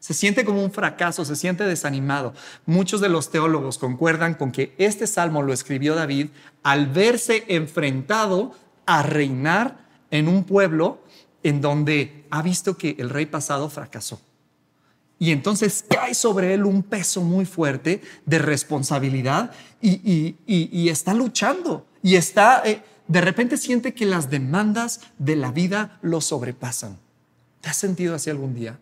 Se 0.00 0.14
siente 0.14 0.44
como 0.44 0.64
un 0.64 0.72
fracaso, 0.72 1.24
se 1.24 1.36
siente 1.36 1.64
desanimado. 1.64 2.34
Muchos 2.66 3.00
de 3.00 3.10
los 3.10 3.30
teólogos 3.30 3.78
concuerdan 3.78 4.34
con 4.34 4.50
que 4.50 4.74
este 4.78 5.06
salmo 5.06 5.42
lo 5.42 5.52
escribió 5.52 5.94
David 5.94 6.28
al 6.62 6.86
verse 6.86 7.44
enfrentado 7.48 8.52
a 8.86 9.02
reinar 9.02 9.88
en 10.10 10.26
un 10.26 10.44
pueblo 10.44 11.04
en 11.42 11.60
donde 11.60 12.26
ha 12.30 12.42
visto 12.42 12.76
que 12.76 12.96
el 12.98 13.10
rey 13.10 13.26
pasado 13.26 13.68
fracasó. 13.70 14.20
Y 15.20 15.32
entonces 15.32 15.84
cae 15.86 16.14
sobre 16.14 16.54
él 16.54 16.64
un 16.64 16.82
peso 16.82 17.20
muy 17.20 17.44
fuerte 17.44 18.00
de 18.24 18.38
responsabilidad 18.38 19.50
y, 19.82 20.88
está 20.88 21.12
luchando 21.12 21.86
y 22.02 22.16
está, 22.16 22.62
eh, 22.64 22.82
de 23.06 23.20
repente 23.20 23.58
siente 23.58 23.92
que 23.92 24.06
las 24.06 24.30
demandas 24.30 25.02
de 25.18 25.36
la 25.36 25.52
vida 25.52 25.98
lo 26.00 26.22
sobrepasan. 26.22 26.98
¿Te 27.60 27.68
has 27.68 27.76
sentido 27.76 28.14
así 28.14 28.30
algún 28.30 28.54
día? 28.54 28.80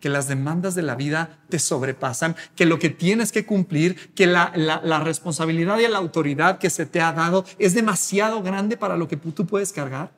que 0.00 0.10
las 0.10 0.28
demandas 0.28 0.74
de 0.74 0.82
la 0.82 0.94
vida 0.94 1.38
te 1.48 1.58
sobrepasan, 1.58 2.36
que 2.54 2.66
lo 2.66 2.78
que 2.78 2.90
tienes 2.90 3.32
que 3.32 3.46
cumplir, 3.46 4.12
que 4.14 4.26
la, 4.26 4.50
responsabilidad 5.02 5.78
y 5.78 5.88
la 5.88 5.98
autoridad 5.98 6.58
que 6.58 6.68
se 6.68 6.84
te 6.84 7.00
ha 7.00 7.12
dado 7.12 7.44
es 7.58 7.74
demasiado 7.74 8.42
grande 8.42 8.76
para 8.76 8.96
lo 8.96 9.08
que 9.08 9.16
tú 9.16 9.46
puedes 9.46 9.72
cargar. 9.72 10.10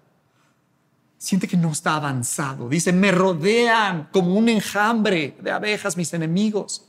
Siente 1.19 1.49
que 1.49 1.57
no 1.57 1.73
está 1.73 1.97
avanzado. 1.97 2.69
Dice, 2.69 2.93
me 2.93 3.11
rodean 3.11 4.09
como 4.13 4.35
un 4.35 4.49
enjambre 4.49 5.37
de 5.41 5.51
abejas 5.51 5.97
mis 5.97 6.15
enemigos. 6.15 6.87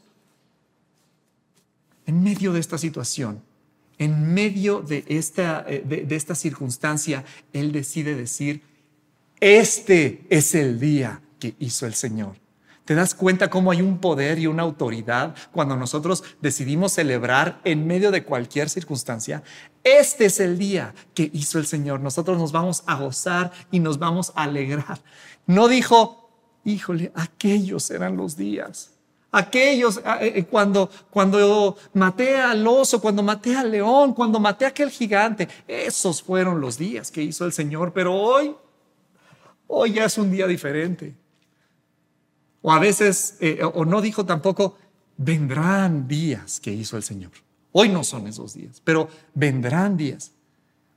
En 2.06 2.24
medio 2.24 2.54
de 2.54 2.60
esta 2.60 2.78
situación, 2.78 3.42
en 3.98 4.34
medio 4.34 4.82
de 4.82 5.04
esta, 5.08 5.66
eh, 5.68 5.84
de 5.86 6.16
esta 6.16 6.36
circunstancia, 6.36 7.26
Él 7.54 7.72
decide 7.72 8.16
decir, 8.16 8.62
este 9.40 10.26
es 10.30 10.56
el 10.56 10.80
día 10.80 11.22
que 11.40 11.56
hizo 11.60 11.86
el 11.86 11.94
Señor 11.94 12.36
¿Te 12.90 12.96
das 12.96 13.14
cuenta 13.14 13.52
cómo 13.52 13.70
hay 13.70 13.84
un 13.84 14.00
poder 14.00 14.40
y 14.40 14.48
una 14.48 14.64
autoridad 14.64 15.36
cuando 15.52 15.76
nosotros 15.76 16.24
decidimos 16.42 16.94
celebrar 16.94 17.62
en 17.64 17.86
medio 17.86 18.10
de 18.10 18.24
cualquier 18.24 18.68
circunstancia? 18.68 19.44
Este 19.84 20.26
es 20.26 20.40
el 20.40 20.58
día 20.58 20.96
que 21.14 21.30
hizo 21.32 21.60
el 21.60 21.68
Señor. 21.68 22.00
Nosotros 22.00 22.40
nos 22.40 22.52
vamos 22.52 22.82
a 22.88 22.96
gozar 22.96 23.52
y 23.70 23.80
nos 23.80 24.00
vamos 24.00 24.34
a 24.34 24.46
alegrar. 24.46 25.04
No 25.46 25.68
dijo, 25.68 26.32
híjole, 26.66 27.12
aquellos 27.14 27.92
eran 27.92 28.18
los 28.18 28.36
días. 28.36 28.90
Aquellos, 29.32 30.02
ah, 30.04 30.18
eh, 30.20 30.34
eh, 30.38 30.46
cuando, 30.46 30.90
cuando 31.12 31.78
maté 31.94 32.38
al 32.38 32.66
oso, 32.66 33.00
cuando 33.00 33.22
maté 33.22 33.56
al 33.56 33.70
león, 33.70 34.16
cuando 34.16 34.40
maté 34.40 34.66
a 34.66 34.70
aquel 34.70 34.90
gigante, 34.90 35.48
esos 35.68 36.24
fueron 36.24 36.60
los 36.60 36.80
días 36.80 37.12
que 37.12 37.22
hizo 37.22 37.46
el 37.46 37.54
Señor. 37.54 37.94
Pero 37.94 38.16
hoy, 38.16 38.56
hoy 39.68 39.94
ya 39.94 40.06
es 40.06 40.18
un 40.18 40.32
día 40.32 40.48
diferente. 40.48 41.19
O 42.62 42.72
a 42.72 42.80
veces, 42.80 43.38
eh, 43.40 43.62
o 43.64 43.86
no 43.86 44.02
dijo 44.02 44.26
tampoco, 44.26 44.78
vendrán 45.18 46.08
días 46.08 46.60
que 46.60 46.72
hizo 46.72 46.98
el 46.98 47.04
Señor. 47.04 47.32
Hoy 47.72 47.90
no 47.90 48.04
son 48.04 48.28
esos 48.28 48.54
días, 48.54 48.82
pero 48.84 49.10
vendrán 49.34 49.96
días. 49.96 50.32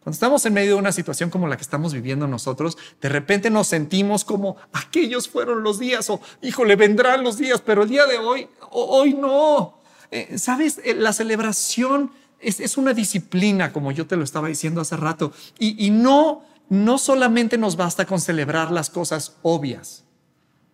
Cuando 0.02 0.14
estamos 0.14 0.45
en 0.47 0.54
medio 0.54 0.75
de 0.75 0.78
una 0.81 0.90
situación 0.90 1.31
como 1.31 1.47
la 1.47 1.57
que 1.57 1.62
estamos 1.62 1.92
viviendo 1.92 2.26
nosotros, 2.26 2.76
de 3.00 3.09
repente 3.09 3.50
nos 3.50 3.69
sentimos 3.69 4.25
como 4.25 4.57
aquellos 4.73 5.28
fueron 5.28 5.62
los 5.62 5.78
días 5.78 6.11
o 6.11 6.21
híjole, 6.40 6.75
vendrán 6.75 7.23
los 7.23 7.38
días, 7.38 7.61
pero 7.61 7.85
el 7.85 7.88
día 7.88 8.07
de 8.07 8.19
hoy, 8.19 8.49
hoy 8.71 9.14
no. 9.14 9.78
Eh, 10.11 10.38
Sabes, 10.38 10.81
eh, 10.85 10.95
la 10.95 11.12
celebración 11.12 12.11
es, 12.40 12.76
una 12.76 12.95
disciplina, 12.95 13.73
como 13.73 13.92
yo 13.92 14.07
te 14.09 14.16
lo 14.16 14.25
estaba 14.25 14.49
diciendo 14.49 14.81
hace 14.81 14.97
rato, 14.97 15.33
y, 15.61 15.87
y 15.87 15.90
no, 15.90 16.42
no 16.69 16.99
solamente 16.99 17.57
nos 17.57 17.76
basta 17.76 18.04
con 18.04 18.21
celebrar 18.21 18.73
las 18.73 18.90
cosas 18.90 19.37
obvias. 19.42 20.02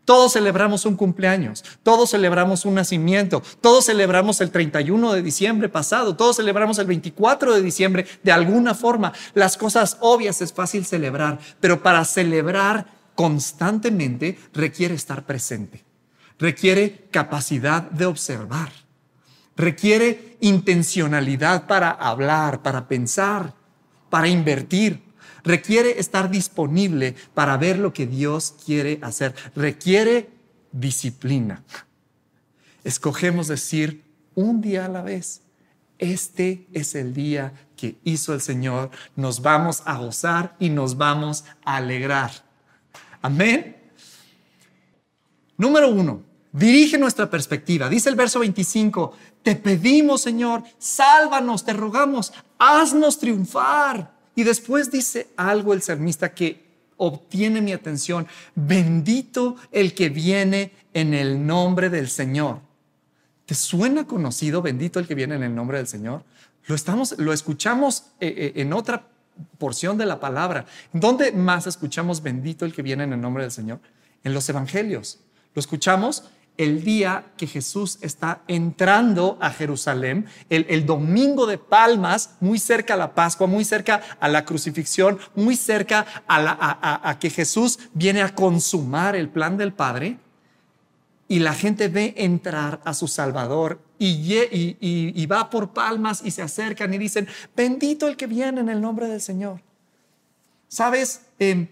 Todos 0.08 0.32
celebramos 0.32 0.86
un 0.86 0.96
cumpleaños, 0.96 1.62
todos 1.82 2.12
celebramos 2.12 2.64
un 2.64 2.76
nacimiento, 2.76 3.42
todos 3.60 3.84
celebramos 3.84 4.40
el 4.40 4.50
31 4.50 5.12
de 5.12 5.20
diciembre 5.20 5.68
pasado, 5.68 6.16
todos 6.16 6.36
celebramos 6.36 6.78
el 6.78 6.86
24 6.86 7.54
de 7.54 7.60
diciembre 7.60 8.06
de 8.22 8.32
alguna 8.32 8.74
forma. 8.74 9.12
Las 9.34 9.58
cosas 9.58 9.98
obvias 10.00 10.40
es 10.40 10.54
fácil 10.54 10.86
celebrar, 10.86 11.38
pero 11.60 11.82
para 11.82 12.06
celebrar 12.06 12.86
constantemente 13.14 14.38
requiere 14.54 14.94
estar 14.94 15.26
presente, 15.26 15.84
requiere 16.38 17.08
capacidad 17.10 17.82
de 17.82 18.06
observar, 18.06 18.72
requiere 19.58 20.38
intencionalidad 20.40 21.66
para 21.66 21.90
hablar, 21.90 22.62
para 22.62 22.88
pensar, 22.88 23.52
para 24.08 24.28
invertir 24.28 25.02
requiere 25.44 25.98
estar 25.98 26.30
disponible 26.30 27.14
para 27.34 27.56
ver 27.56 27.78
lo 27.78 27.92
que 27.92 28.06
Dios 28.06 28.54
quiere 28.64 28.98
hacer, 29.02 29.34
requiere 29.54 30.30
disciplina. 30.72 31.62
Escogemos 32.84 33.48
decir 33.48 34.04
un 34.34 34.60
día 34.60 34.86
a 34.86 34.88
la 34.88 35.02
vez, 35.02 35.42
este 35.98 36.66
es 36.72 36.94
el 36.94 37.12
día 37.12 37.52
que 37.76 37.96
hizo 38.04 38.32
el 38.34 38.40
Señor, 38.40 38.90
nos 39.16 39.42
vamos 39.42 39.82
a 39.84 39.98
gozar 39.98 40.56
y 40.58 40.70
nos 40.70 40.96
vamos 40.96 41.44
a 41.64 41.76
alegrar. 41.76 42.30
Amén. 43.20 43.76
Número 45.56 45.90
uno, 45.90 46.22
dirige 46.52 46.98
nuestra 46.98 47.28
perspectiva. 47.28 47.88
Dice 47.88 48.08
el 48.08 48.14
verso 48.14 48.38
25, 48.38 49.12
te 49.42 49.56
pedimos 49.56 50.20
Señor, 50.20 50.62
sálvanos, 50.78 51.64
te 51.64 51.72
rogamos, 51.72 52.32
haznos 52.58 53.18
triunfar. 53.18 54.17
Y 54.38 54.44
después 54.44 54.92
dice 54.92 55.26
algo 55.36 55.74
el 55.74 55.82
salmista 55.82 56.32
que 56.32 56.64
obtiene 56.96 57.60
mi 57.60 57.72
atención. 57.72 58.28
Bendito 58.54 59.56
el 59.72 59.94
que 59.94 60.10
viene 60.10 60.70
en 60.94 61.12
el 61.12 61.44
nombre 61.44 61.90
del 61.90 62.08
Señor. 62.08 62.60
¿Te 63.46 63.56
suena 63.56 64.06
conocido 64.06 64.62
bendito 64.62 65.00
el 65.00 65.08
que 65.08 65.16
viene 65.16 65.34
en 65.34 65.42
el 65.42 65.52
nombre 65.52 65.78
del 65.78 65.88
Señor? 65.88 66.22
Lo, 66.68 66.76
estamos, 66.76 67.18
lo 67.18 67.32
escuchamos 67.32 68.12
eh, 68.20 68.32
eh, 68.36 68.52
en 68.60 68.72
otra 68.74 69.08
porción 69.58 69.98
de 69.98 70.06
la 70.06 70.20
palabra. 70.20 70.66
¿Dónde 70.92 71.32
más 71.32 71.66
escuchamos 71.66 72.22
bendito 72.22 72.64
el 72.64 72.72
que 72.72 72.82
viene 72.82 73.02
en 73.02 73.14
el 73.14 73.20
nombre 73.20 73.42
del 73.42 73.50
Señor? 73.50 73.80
En 74.22 74.34
los 74.34 74.48
evangelios. 74.48 75.18
Lo 75.52 75.58
escuchamos 75.58 76.30
el 76.58 76.82
día 76.82 77.32
que 77.36 77.46
Jesús 77.46 77.98
está 78.02 78.42
entrando 78.48 79.38
a 79.40 79.50
Jerusalén, 79.50 80.26
el, 80.50 80.84
domingo 80.84 81.46
de 81.46 81.56
Palmas, 81.56 82.34
muy 82.40 82.58
cerca 82.58 82.94
a 82.94 82.96
la 82.96 83.14
Pascua, 83.14 83.46
muy 83.46 83.64
cerca 83.64 84.02
a 84.18 84.28
la 84.28 84.44
crucifixión, 84.44 85.18
muy 85.36 85.56
cerca 85.56 86.04
a, 86.26 87.16
que 87.20 87.30
Jesús 87.30 87.78
viene 87.94 88.22
a 88.22 88.34
consumar 88.34 89.14
el 89.14 89.28
plan 89.28 89.56
del 89.56 89.72
Padre. 89.72 90.18
Y 91.28 91.38
la 91.40 91.54
gente 91.54 91.88
ve 91.88 92.14
entrar 92.16 92.80
a 92.84 92.92
su 92.92 93.06
Salvador 93.06 93.80
y, 93.98 95.26
va 95.26 95.50
por 95.50 95.72
palmas 95.72 96.22
y 96.24 96.32
se 96.32 96.42
acercan 96.42 96.92
y 96.92 96.98
dicen, 96.98 97.28
bendito 97.56 98.08
el 98.08 98.16
que 98.16 98.26
viene 98.26 98.60
en 98.60 98.68
el 98.68 98.80
nombre 98.80 99.06
del 99.06 99.20
Señor. 99.20 99.62
Sabes, 100.66 101.22
em, 101.38 101.68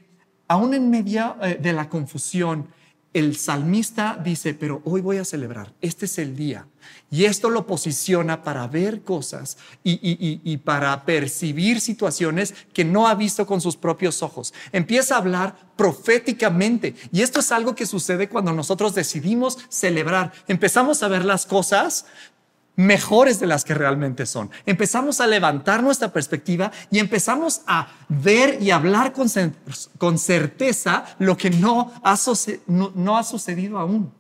aún 0.46 0.74
en 0.74 0.90
medio 0.90 1.36
eh, 1.42 1.58
de 1.60 1.72
la 1.72 1.88
confusión, 1.88 2.68
el 3.16 3.34
salmista 3.34 4.20
dice, 4.22 4.52
pero 4.52 4.82
hoy 4.84 5.00
voy 5.00 5.16
a 5.16 5.24
celebrar, 5.24 5.72
este 5.80 6.04
es 6.04 6.18
el 6.18 6.36
día. 6.36 6.66
Y 7.10 7.24
esto 7.24 7.48
lo 7.48 7.66
posiciona 7.66 8.42
para 8.42 8.66
ver 8.66 9.00
cosas 9.00 9.56
y, 9.82 10.56
para 10.58 11.06
percibir 11.06 11.80
situaciones 11.80 12.54
que 12.74 12.84
no 12.84 13.08
ha 13.08 13.14
visto 13.14 13.46
con 13.46 13.62
sus 13.62 13.74
propios 13.74 14.22
ojos. 14.22 14.52
Empieza 14.70 15.14
a 15.14 15.18
hablar 15.18 15.56
proféticamente. 15.76 16.94
Y 17.10 17.22
esto 17.22 17.40
es 17.40 17.52
algo 17.52 17.74
que 17.74 17.86
sucede 17.86 18.28
cuando 18.28 18.52
nosotros 18.52 18.94
decidimos 18.94 19.56
celebrar. 19.70 20.32
Empezamos 20.46 21.02
a 21.02 21.08
ver 21.08 21.24
las 21.24 21.46
cosas 21.46 22.04
mejores 22.76 23.40
de 23.40 23.46
las 23.46 23.64
que 23.64 23.74
realmente 23.74 24.26
son. 24.26 24.50
Empezamos 24.66 25.20
a 25.20 25.26
levantar 25.26 25.82
nuestra 25.82 26.12
perspectiva 26.12 26.70
y 26.90 26.98
empezamos 26.98 27.62
a 27.66 27.88
ver 28.08 28.62
y 28.62 28.70
hablar 28.70 29.12
con, 29.12 29.28
con 29.98 30.18
certeza 30.18 31.04
lo 31.18 31.36
que 31.36 31.50
no 31.50 31.92
ha, 32.04 32.16
no 32.66 33.18
ha 33.18 33.24
sucedido 33.24 33.78
aún. 33.78 34.12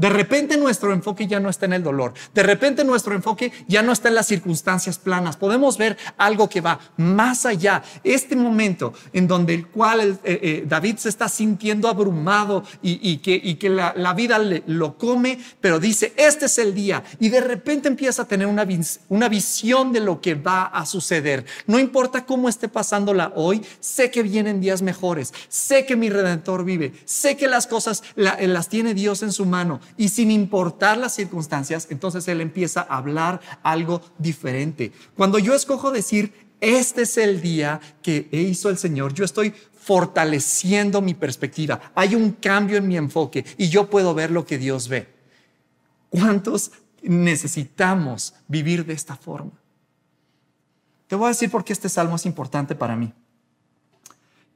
De 0.00 0.08
repente 0.08 0.56
nuestro 0.56 0.94
enfoque 0.94 1.26
ya 1.26 1.40
no 1.40 1.50
está 1.50 1.66
en 1.66 1.74
el 1.74 1.82
dolor. 1.82 2.14
De 2.32 2.42
repente 2.42 2.84
nuestro 2.84 3.14
enfoque 3.14 3.52
ya 3.68 3.82
no 3.82 3.92
está 3.92 4.08
en 4.08 4.14
las 4.14 4.28
circunstancias 4.28 4.98
planas. 4.98 5.36
Podemos 5.36 5.76
ver 5.76 5.98
algo 6.16 6.48
que 6.48 6.62
va 6.62 6.80
más 6.96 7.44
allá. 7.44 7.82
Este 8.02 8.34
momento 8.34 8.94
en 9.12 9.28
donde 9.28 9.52
el 9.52 9.66
cual 9.66 10.00
eh, 10.00 10.18
eh, 10.24 10.64
David 10.66 10.96
se 10.96 11.10
está 11.10 11.28
sintiendo 11.28 11.86
abrumado 11.86 12.64
y, 12.80 13.18
que, 13.18 13.68
la, 13.68 14.14
vida 14.14 14.38
lo 14.66 14.96
come, 14.96 15.38
pero 15.60 15.78
dice, 15.78 16.14
este 16.16 16.46
es 16.46 16.56
el 16.56 16.74
día. 16.74 17.04
Y 17.18 17.28
de 17.28 17.42
repente 17.42 17.88
empieza 17.88 18.22
a 18.22 18.24
tener 18.26 18.46
una, 18.46 18.66
una 19.10 19.28
visión 19.28 19.92
de 19.92 20.00
lo 20.00 20.22
que 20.22 20.34
va 20.34 20.64
a 20.64 20.86
suceder. 20.86 21.44
No 21.66 21.78
importa 21.78 22.24
cómo 22.24 22.48
esté 22.48 22.68
pasándola 22.68 23.32
hoy, 23.36 23.62
sé 23.80 24.10
que 24.10 24.22
vienen 24.22 24.62
días 24.62 24.80
mejores. 24.80 25.34
Sé 25.50 25.84
que 25.84 25.94
mi 25.94 26.08
redentor 26.08 26.64
vive. 26.64 26.94
Sé 27.04 27.36
que 27.36 27.48
las 27.48 27.66
cosas 27.66 28.02
las 28.16 28.68
tiene 28.70 28.94
Dios 28.94 29.22
en 29.22 29.32
su 29.32 29.44
mano 29.44 29.78
y 29.96 30.08
sin 30.08 30.30
importar 30.30 30.98
las 30.98 31.14
circunstancias, 31.14 31.88
entonces 31.90 32.26
Él 32.28 32.40
empieza 32.40 32.80
a 32.80 32.96
hablar 32.96 33.40
algo 33.62 34.00
diferente. 34.18 34.92
Cuando 35.16 35.38
yo 35.38 35.54
escojo 35.54 35.90
decir, 35.90 36.32
este 36.60 37.02
es 37.02 37.16
el 37.16 37.40
día 37.40 37.80
que 38.02 38.28
hizo 38.32 38.68
el 38.68 38.78
Señor, 38.78 39.14
yo 39.14 39.24
estoy 39.24 39.54
fortaleciendo 39.80 41.00
mi 41.00 41.14
perspectiva. 41.14 41.92
Hay 41.94 42.14
un 42.14 42.32
cambio 42.32 42.76
en 42.76 42.86
mi 42.86 42.96
enfoque 42.96 43.44
y 43.56 43.68
yo 43.68 43.88
puedo 43.88 44.14
ver 44.14 44.30
lo 44.30 44.44
que 44.44 44.58
Dios 44.58 44.88
ve. 44.88 45.08
¿Cuántos 46.10 46.72
necesitamos 47.02 48.34
vivir 48.46 48.84
de 48.84 48.92
esta 48.92 49.16
forma? 49.16 49.52
Te 51.06 51.16
voy 51.16 51.26
a 51.26 51.28
decir 51.28 51.50
por 51.50 51.64
qué 51.64 51.72
este 51.72 51.88
salmo 51.88 52.16
es 52.16 52.26
importante 52.26 52.74
para 52.74 52.94
mí. 52.94 53.12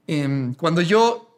Em, 0.06 0.54
cuando 0.54 0.82
yo 0.82 1.33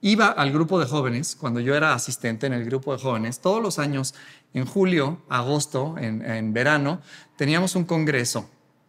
iba 0.00 0.28
al 0.28 0.52
grupo 0.52 0.78
de 0.78 0.86
jóvenes, 0.86 1.36
cuando 1.36 1.60
yo 1.60 1.74
era 1.74 1.94
asistente 1.94 2.46
en 2.46 2.52
el 2.52 2.64
grupo 2.64 2.92
de 2.92 3.02
jóvenes, 3.02 3.40
todos 3.40 3.62
los 3.62 3.78
años, 3.78 4.14
en 4.54 4.64
julio, 4.64 5.22
agosto, 5.28 5.96
en, 5.98 6.52
verano, 6.52 7.00
teníamos 7.36 7.74
un 7.74 7.84
congreso 7.84 8.48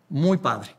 muy 0.09 0.37
padre. 0.37 0.75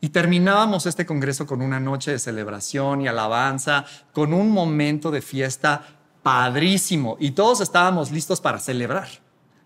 Y 0.00 0.08
terminábamos 0.08 0.86
este 0.86 1.06
congreso 1.06 1.46
con 1.46 1.62
una 1.62 1.78
noche 1.78 2.10
de 2.10 2.18
celebración 2.18 3.02
y 3.02 3.08
alabanza, 3.08 3.84
con 4.12 4.34
un 4.34 4.50
momento 4.50 5.10
de 5.10 5.22
fiesta 5.22 5.84
padrísimo. 6.22 7.16
Y 7.20 7.32
todos 7.32 7.60
estábamos 7.60 8.10
listos 8.10 8.40
para 8.40 8.58
celebrar, 8.58 9.08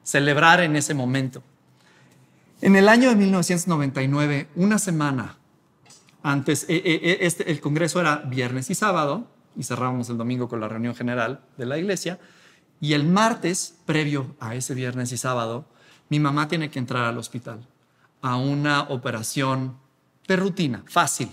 celebrar 0.02 0.60
en 0.60 0.76
ese 0.76 0.92
momento. 0.92 1.42
En 2.60 2.76
el 2.76 2.88
año 2.88 3.08
de 3.08 3.16
1999, 3.16 4.48
una 4.56 4.78
semana 4.78 5.36
antes, 6.26 6.64
eh, 6.64 6.82
eh, 6.84 7.00
eh, 7.02 7.18
este, 7.20 7.48
el 7.52 7.60
congreso 7.60 8.00
era 8.00 8.16
viernes 8.16 8.68
y 8.68 8.74
sábado, 8.74 9.28
y 9.56 9.62
cerramos 9.62 10.08
el 10.10 10.18
domingo 10.18 10.48
con 10.48 10.60
la 10.60 10.68
reunión 10.68 10.94
general 10.94 11.40
de 11.56 11.66
la 11.66 11.78
iglesia. 11.78 12.18
Y 12.80 12.92
el 12.92 13.04
martes, 13.04 13.76
previo 13.86 14.36
a 14.40 14.54
ese 14.54 14.74
viernes 14.74 15.12
y 15.12 15.16
sábado, 15.16 15.66
mi 16.08 16.20
mamá 16.20 16.48
tiene 16.48 16.70
que 16.70 16.78
entrar 16.78 17.04
al 17.04 17.18
hospital 17.18 17.66
a 18.22 18.36
una 18.36 18.82
operación 18.82 19.76
de 20.26 20.36
rutina, 20.36 20.82
fácil. 20.86 21.30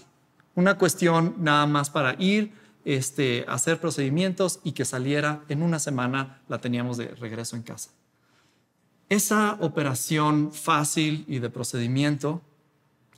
Una 0.55 0.77
cuestión 0.77 1.35
nada 1.39 1.65
más 1.65 1.89
para 1.89 2.15
ir, 2.21 2.53
este, 2.85 3.45
hacer 3.47 3.79
procedimientos 3.79 4.59
y 4.63 4.73
que 4.73 4.85
saliera 4.85 5.43
en 5.49 5.63
una 5.63 5.79
semana, 5.79 6.41
la 6.47 6.59
teníamos 6.59 6.97
de 6.97 7.07
regreso 7.07 7.55
en 7.55 7.63
casa. 7.63 7.89
Esa 9.09 9.57
operación 9.59 10.51
fácil 10.51 11.25
y 11.27 11.39
de 11.39 11.49
procedimiento 11.49 12.41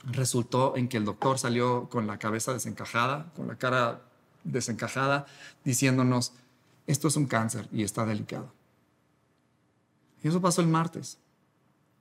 resultó 0.04 0.76
en 0.76 0.88
que 0.88 0.96
el 0.96 1.04
doctor 1.04 1.38
salió 1.38 1.88
con 1.88 2.06
la 2.06 2.18
cabeza 2.18 2.52
desencajada, 2.52 3.32
con 3.34 3.48
la 3.48 3.56
cara 3.56 4.02
desencajada 4.46 5.26
diciéndonos, 5.64 6.32
esto 6.86 7.08
es 7.08 7.16
un 7.16 7.26
cáncer 7.26 7.68
y 7.72 7.82
está 7.82 8.04
delicado. 8.06 8.52
Y 10.22 10.28
eso 10.28 10.40
pasó 10.40 10.60
el 10.60 10.68
martes. 10.68 11.18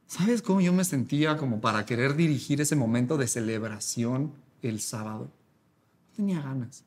¿Sabes 0.08 0.42
cómo 0.42 0.62
yo 0.62 0.72
me 0.72 0.86
sentía 0.86 1.38
como 1.38 1.60
para 1.60 1.86
querer 1.86 2.16
dirigir 2.16 2.62
ese 2.62 2.76
momento 2.76 3.18
de 3.18 3.28
celebración 3.28 4.34
el 4.62 4.80
sábado? 4.80 5.30
Tenía 6.16 6.42
ganas. 6.42 6.84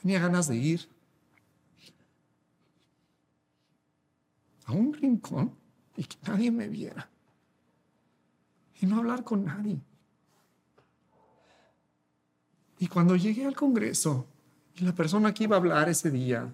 Tenía 0.00 0.18
ganas 0.18 0.48
de 0.48 0.56
ir 0.56 0.88
a 4.64 4.72
un 4.72 4.94
rincón 4.94 5.52
y 5.96 6.04
que 6.04 6.16
nadie 6.26 6.50
me 6.50 6.68
viera. 6.68 7.08
Y 8.80 8.86
no 8.86 8.98
hablar 8.98 9.22
con 9.22 9.44
nadie. 9.44 9.78
Y 12.78 12.88
cuando 12.88 13.14
llegué 13.14 13.46
al 13.46 13.54
Congreso, 13.54 14.26
y 14.76 14.84
la 14.84 14.92
persona 14.92 15.32
que 15.34 15.44
iba 15.44 15.56
a 15.56 15.58
hablar 15.58 15.88
ese 15.88 16.10
día, 16.10 16.52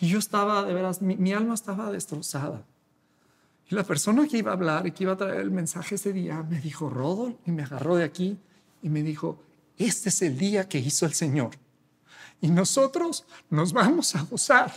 y 0.00 0.08
yo 0.08 0.18
estaba, 0.18 0.62
de 0.64 0.74
veras, 0.74 1.00
mi, 1.00 1.32
alma 1.32 1.54
estaba 1.54 1.90
destrozada. 1.90 2.64
Y 3.68 3.74
la 3.74 3.82
persona 3.82 4.28
que 4.28 4.38
iba 4.38 4.50
a 4.50 4.54
hablar 4.54 4.86
y 4.86 4.92
que 4.92 5.04
iba 5.04 5.14
a 5.14 5.16
traer 5.16 5.40
el 5.40 5.50
mensaje 5.50 5.94
ese 5.94 6.12
día 6.12 6.42
me 6.42 6.60
dijo, 6.60 6.90
Rodol, 6.90 7.38
y 7.46 7.50
me 7.50 7.62
agarró 7.62 7.96
de 7.96 8.04
aquí 8.04 8.38
y 8.82 8.88
me 8.88 9.02
dijo, 9.02 9.40
este 9.78 10.10
es 10.10 10.22
el 10.22 10.38
día 10.38 10.68
que 10.68 10.78
hizo 10.78 11.06
el 11.06 11.14
Señor. 11.14 11.50
Y 12.40 12.48
nosotros 12.48 13.24
nos 13.48 13.72
vamos 13.72 14.14
a 14.14 14.22
gozar 14.22 14.72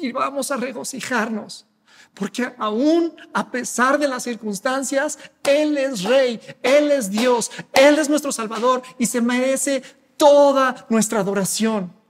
y 0.00 0.12
vamos 0.12 0.50
a 0.50 0.56
regocijarnos. 0.56 1.66
Porque 2.12 2.54
aún 2.58 3.14
a 3.32 3.50
pesar 3.50 3.98
de 3.98 4.06
las 4.06 4.22
circunstancias, 4.22 5.18
Él 5.42 5.76
es 5.78 6.04
Rey, 6.04 6.40
Él 6.62 6.92
es 6.92 7.10
Dios, 7.10 7.50
Él 7.72 7.98
es 7.98 8.08
nuestro 8.08 8.30
Salvador 8.30 8.82
y 8.98 9.06
se 9.06 9.20
merece 9.20 9.82
toda 10.16 10.86
nuestra 10.90 11.20
adoración. 11.20 12.03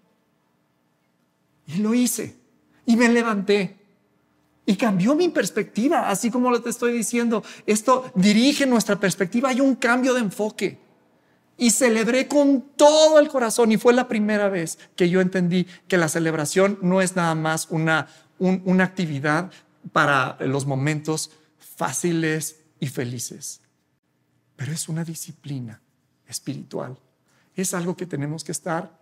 Y 1.66 1.76
lo 1.78 1.94
hice. 1.94 2.36
Y 2.86 2.96
me 2.96 3.08
levanté. 3.08 3.76
Y 4.66 4.76
cambió 4.76 5.14
mi 5.14 5.28
perspectiva, 5.28 6.08
así 6.08 6.30
como 6.30 6.50
lo 6.50 6.62
te 6.62 6.70
estoy 6.70 6.92
diciendo. 6.92 7.42
Esto 7.66 8.10
dirige 8.14 8.66
nuestra 8.66 8.98
perspectiva. 8.98 9.50
Hay 9.50 9.60
un 9.60 9.74
cambio 9.74 10.14
de 10.14 10.20
enfoque. 10.20 10.78
Y 11.56 11.70
celebré 11.70 12.26
con 12.26 12.62
todo 12.76 13.18
el 13.18 13.28
corazón. 13.28 13.72
Y 13.72 13.76
fue 13.76 13.92
la 13.92 14.08
primera 14.08 14.48
vez 14.48 14.78
que 14.96 15.08
yo 15.08 15.20
entendí 15.20 15.66
que 15.86 15.98
la 15.98 16.08
celebración 16.08 16.78
no 16.82 17.00
es 17.00 17.14
nada 17.14 17.34
más 17.34 17.68
una, 17.70 18.08
una 18.38 18.84
actividad 18.84 19.52
para 19.92 20.36
los 20.40 20.66
momentos 20.66 21.30
fáciles 21.58 22.60
y 22.80 22.88
felices, 22.88 23.60
pero 24.56 24.72
es 24.72 24.88
una 24.88 25.04
disciplina 25.04 25.80
espiritual. 26.26 26.98
Es 27.54 27.74
algo 27.74 27.96
que 27.96 28.06
tenemos 28.06 28.44
que 28.44 28.52
estar 28.52 29.00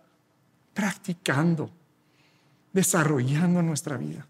practicando 0.73 1.71
desarrollando 2.73 3.61
nuestra 3.61 3.97
vida. 3.97 4.27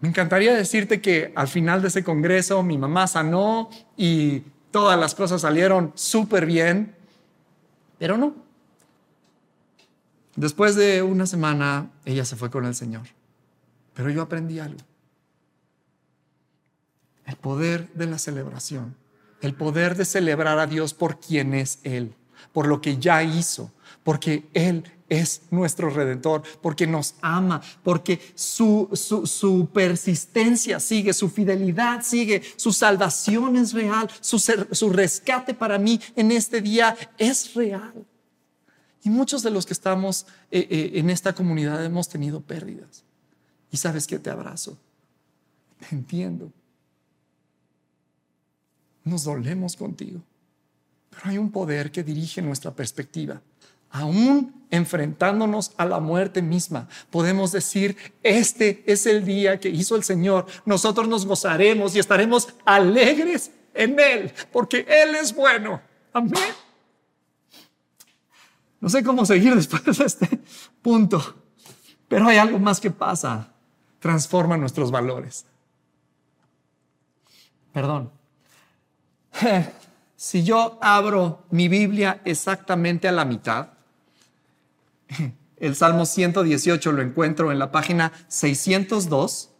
Me 0.00 0.08
encantaría 0.08 0.54
decirte 0.54 1.00
que 1.00 1.32
al 1.34 1.48
final 1.48 1.80
de 1.80 1.88
ese 1.88 2.04
congreso 2.04 2.62
mi 2.62 2.76
mamá 2.76 3.06
sanó 3.06 3.70
y 3.96 4.40
todas 4.70 4.98
las 5.00 5.14
cosas 5.14 5.40
salieron 5.40 5.92
súper 5.94 6.44
bien, 6.44 6.94
pero 7.98 8.18
no. 8.18 8.34
Después 10.34 10.76
de 10.76 11.02
una 11.02 11.26
semana, 11.26 11.90
ella 12.04 12.26
se 12.26 12.36
fue 12.36 12.50
con 12.50 12.66
el 12.66 12.74
Señor. 12.74 13.06
Pero 13.94 14.10
yo 14.10 14.20
aprendí 14.20 14.58
algo. 14.58 14.80
El 17.24 17.36
poder 17.36 17.88
de 17.94 18.06
la 18.06 18.18
celebración. 18.18 18.94
El 19.40 19.54
poder 19.54 19.96
de 19.96 20.04
celebrar 20.04 20.58
a 20.58 20.66
Dios 20.66 20.92
por 20.92 21.20
quien 21.20 21.54
es 21.54 21.78
Él, 21.82 22.14
por 22.52 22.66
lo 22.66 22.82
que 22.82 22.98
ya 22.98 23.22
hizo, 23.22 23.72
porque 24.02 24.48
Él 24.52 24.84
es 25.08 25.42
nuestro 25.50 25.90
redentor, 25.90 26.42
porque 26.60 26.86
nos 26.86 27.14
ama, 27.20 27.62
porque 27.82 28.20
su, 28.34 28.88
su, 28.92 29.68
persistencia 29.72 30.80
sigue, 30.80 31.12
su 31.12 31.28
fidelidad 31.28 32.02
sigue, 32.02 32.42
su 32.56 32.72
salvación 32.72 33.56
es 33.56 33.72
real, 33.72 34.10
su, 34.20 34.38
su 34.38 34.90
rescate 34.90 35.54
para 35.54 35.78
mí 35.78 36.00
en 36.16 36.32
este 36.32 36.60
día 36.60 36.96
es 37.18 37.54
real. 37.54 38.06
Y 39.02 39.10
muchos 39.10 39.42
de 39.44 39.50
los 39.50 39.66
que 39.66 39.72
estamos 39.72 40.26
eh, 40.50 40.66
eh, 40.68 40.90
en 40.94 41.10
esta 41.10 41.32
comunidad 41.32 41.84
hemos 41.84 42.08
tenido 42.08 42.40
pérdidas. 42.40 43.04
Y 43.70 43.76
sabes 43.76 44.06
que 44.06 44.18
te 44.18 44.30
abrazo, 44.30 44.76
te 45.78 45.94
entiendo. 45.94 46.50
Nos 49.04 49.22
dolemos 49.22 49.76
contigo, 49.76 50.20
pero 51.10 51.22
hay 51.26 51.38
un 51.38 51.52
poder 51.52 51.92
que 51.92 52.02
dirige 52.02 52.42
nuestra 52.42 52.74
perspectiva 52.74 53.40
aún 53.96 54.54
enfrentándonos 54.70 55.72
a 55.76 55.86
la 55.86 56.00
muerte 56.00 56.42
misma, 56.42 56.88
podemos 57.10 57.52
decir, 57.52 57.96
este 58.22 58.82
es 58.86 59.06
el 59.06 59.24
día 59.24 59.58
que 59.58 59.68
hizo 59.68 59.96
el 59.96 60.04
Señor. 60.04 60.46
Nosotros 60.64 61.08
nos 61.08 61.24
gozaremos 61.24 61.94
y 61.94 61.98
estaremos 61.98 62.48
alegres 62.64 63.50
en 63.72 63.98
Él, 63.98 64.32
porque 64.52 64.86
Él 64.88 65.14
es 65.14 65.34
bueno. 65.34 65.80
Amén. 66.12 66.54
No 68.80 68.88
sé 68.88 69.02
cómo 69.02 69.24
seguir 69.24 69.54
después 69.54 69.84
de 69.84 70.04
este 70.04 70.28
punto, 70.82 71.34
pero 72.08 72.28
hay 72.28 72.36
algo 72.36 72.58
más 72.58 72.80
que 72.80 72.90
pasa. 72.90 73.48
Transforma 73.98 74.56
nuestros 74.56 74.90
valores. 74.90 75.46
Perdón. 77.72 78.10
Si 80.18 80.42
yo 80.42 80.78
abro 80.80 81.44
mi 81.50 81.68
Biblia 81.68 82.22
exactamente 82.24 83.06
a 83.06 83.12
la 83.12 83.26
mitad, 83.26 83.75
el 85.56 85.74
Salmo 85.74 86.06
118 86.06 86.92
lo 86.92 87.02
encuentro 87.02 87.52
en 87.52 87.58
la 87.58 87.72
página 87.72 88.12
602 88.28 89.50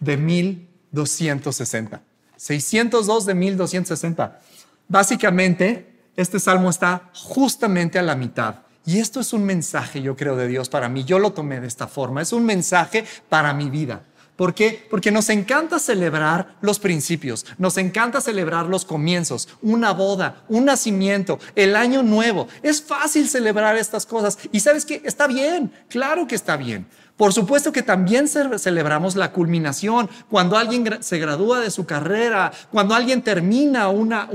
de 0.00 0.16
1260. 0.16 2.02
602 2.36 3.26
de 3.26 3.34
1260. 3.34 4.40
Básicamente, 4.88 5.96
este 6.16 6.38
salmo 6.38 6.70
está 6.70 7.10
justamente 7.14 7.98
a 7.98 8.02
la 8.02 8.14
mitad. 8.14 8.56
Y 8.84 8.98
esto 8.98 9.20
es 9.20 9.32
un 9.32 9.44
mensaje, 9.44 10.00
yo 10.00 10.16
creo, 10.16 10.36
de 10.36 10.46
Dios 10.46 10.68
para 10.68 10.88
mí. 10.88 11.04
Yo 11.04 11.18
lo 11.18 11.32
tomé 11.32 11.60
de 11.60 11.66
esta 11.66 11.88
forma. 11.88 12.22
Es 12.22 12.32
un 12.32 12.44
mensaje 12.44 13.04
para 13.28 13.52
mi 13.52 13.68
vida. 13.68 14.02
¿Por 14.36 14.54
qué? 14.54 14.86
Porque 14.90 15.10
nos 15.10 15.30
encanta 15.30 15.78
celebrar 15.78 16.56
los 16.60 16.78
principios, 16.78 17.46
nos 17.56 17.78
encanta 17.78 18.20
celebrar 18.20 18.66
los 18.66 18.84
comienzos, 18.84 19.48
una 19.62 19.92
boda, 19.92 20.44
un 20.48 20.66
nacimiento, 20.66 21.38
el 21.54 21.74
año 21.74 22.02
nuevo. 22.02 22.46
Es 22.62 22.82
fácil 22.82 23.28
celebrar 23.28 23.76
estas 23.76 24.04
cosas 24.04 24.38
y 24.52 24.60
sabes 24.60 24.84
que 24.84 25.00
está 25.04 25.26
bien, 25.26 25.72
claro 25.88 26.26
que 26.26 26.34
está 26.34 26.58
bien. 26.58 26.86
Por 27.16 27.32
supuesto 27.32 27.72
que 27.72 27.82
también 27.82 28.28
celebramos 28.28 29.16
la 29.16 29.32
culminación, 29.32 30.10
cuando 30.28 30.58
alguien 30.58 31.02
se 31.02 31.18
gradúa 31.18 31.60
de 31.60 31.70
su 31.70 31.86
carrera, 31.86 32.52
cuando 32.70 32.94
alguien 32.94 33.22
termina 33.22 33.88
una, 33.88 34.28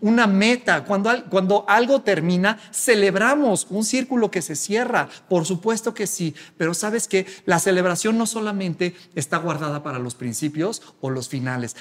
una 0.00 0.26
meta, 0.26 0.84
cuando, 0.84 1.10
cuando 1.30 1.64
algo 1.66 2.02
termina, 2.02 2.58
celebramos 2.72 3.66
un 3.70 3.84
círculo 3.84 4.30
que 4.30 4.42
se 4.42 4.54
cierra. 4.54 5.08
Por 5.30 5.46
supuesto 5.46 5.94
que 5.94 6.06
sí, 6.06 6.34
pero 6.58 6.74
sabes 6.74 7.08
que 7.08 7.24
la 7.46 7.58
celebración 7.58 8.18
no 8.18 8.26
solamente 8.26 8.94
está 9.14 9.38
guardada 9.38 9.82
para 9.82 9.98
los 9.98 10.14
principios 10.14 10.82
o 11.00 11.08
los 11.08 11.30
finales. 11.30 11.74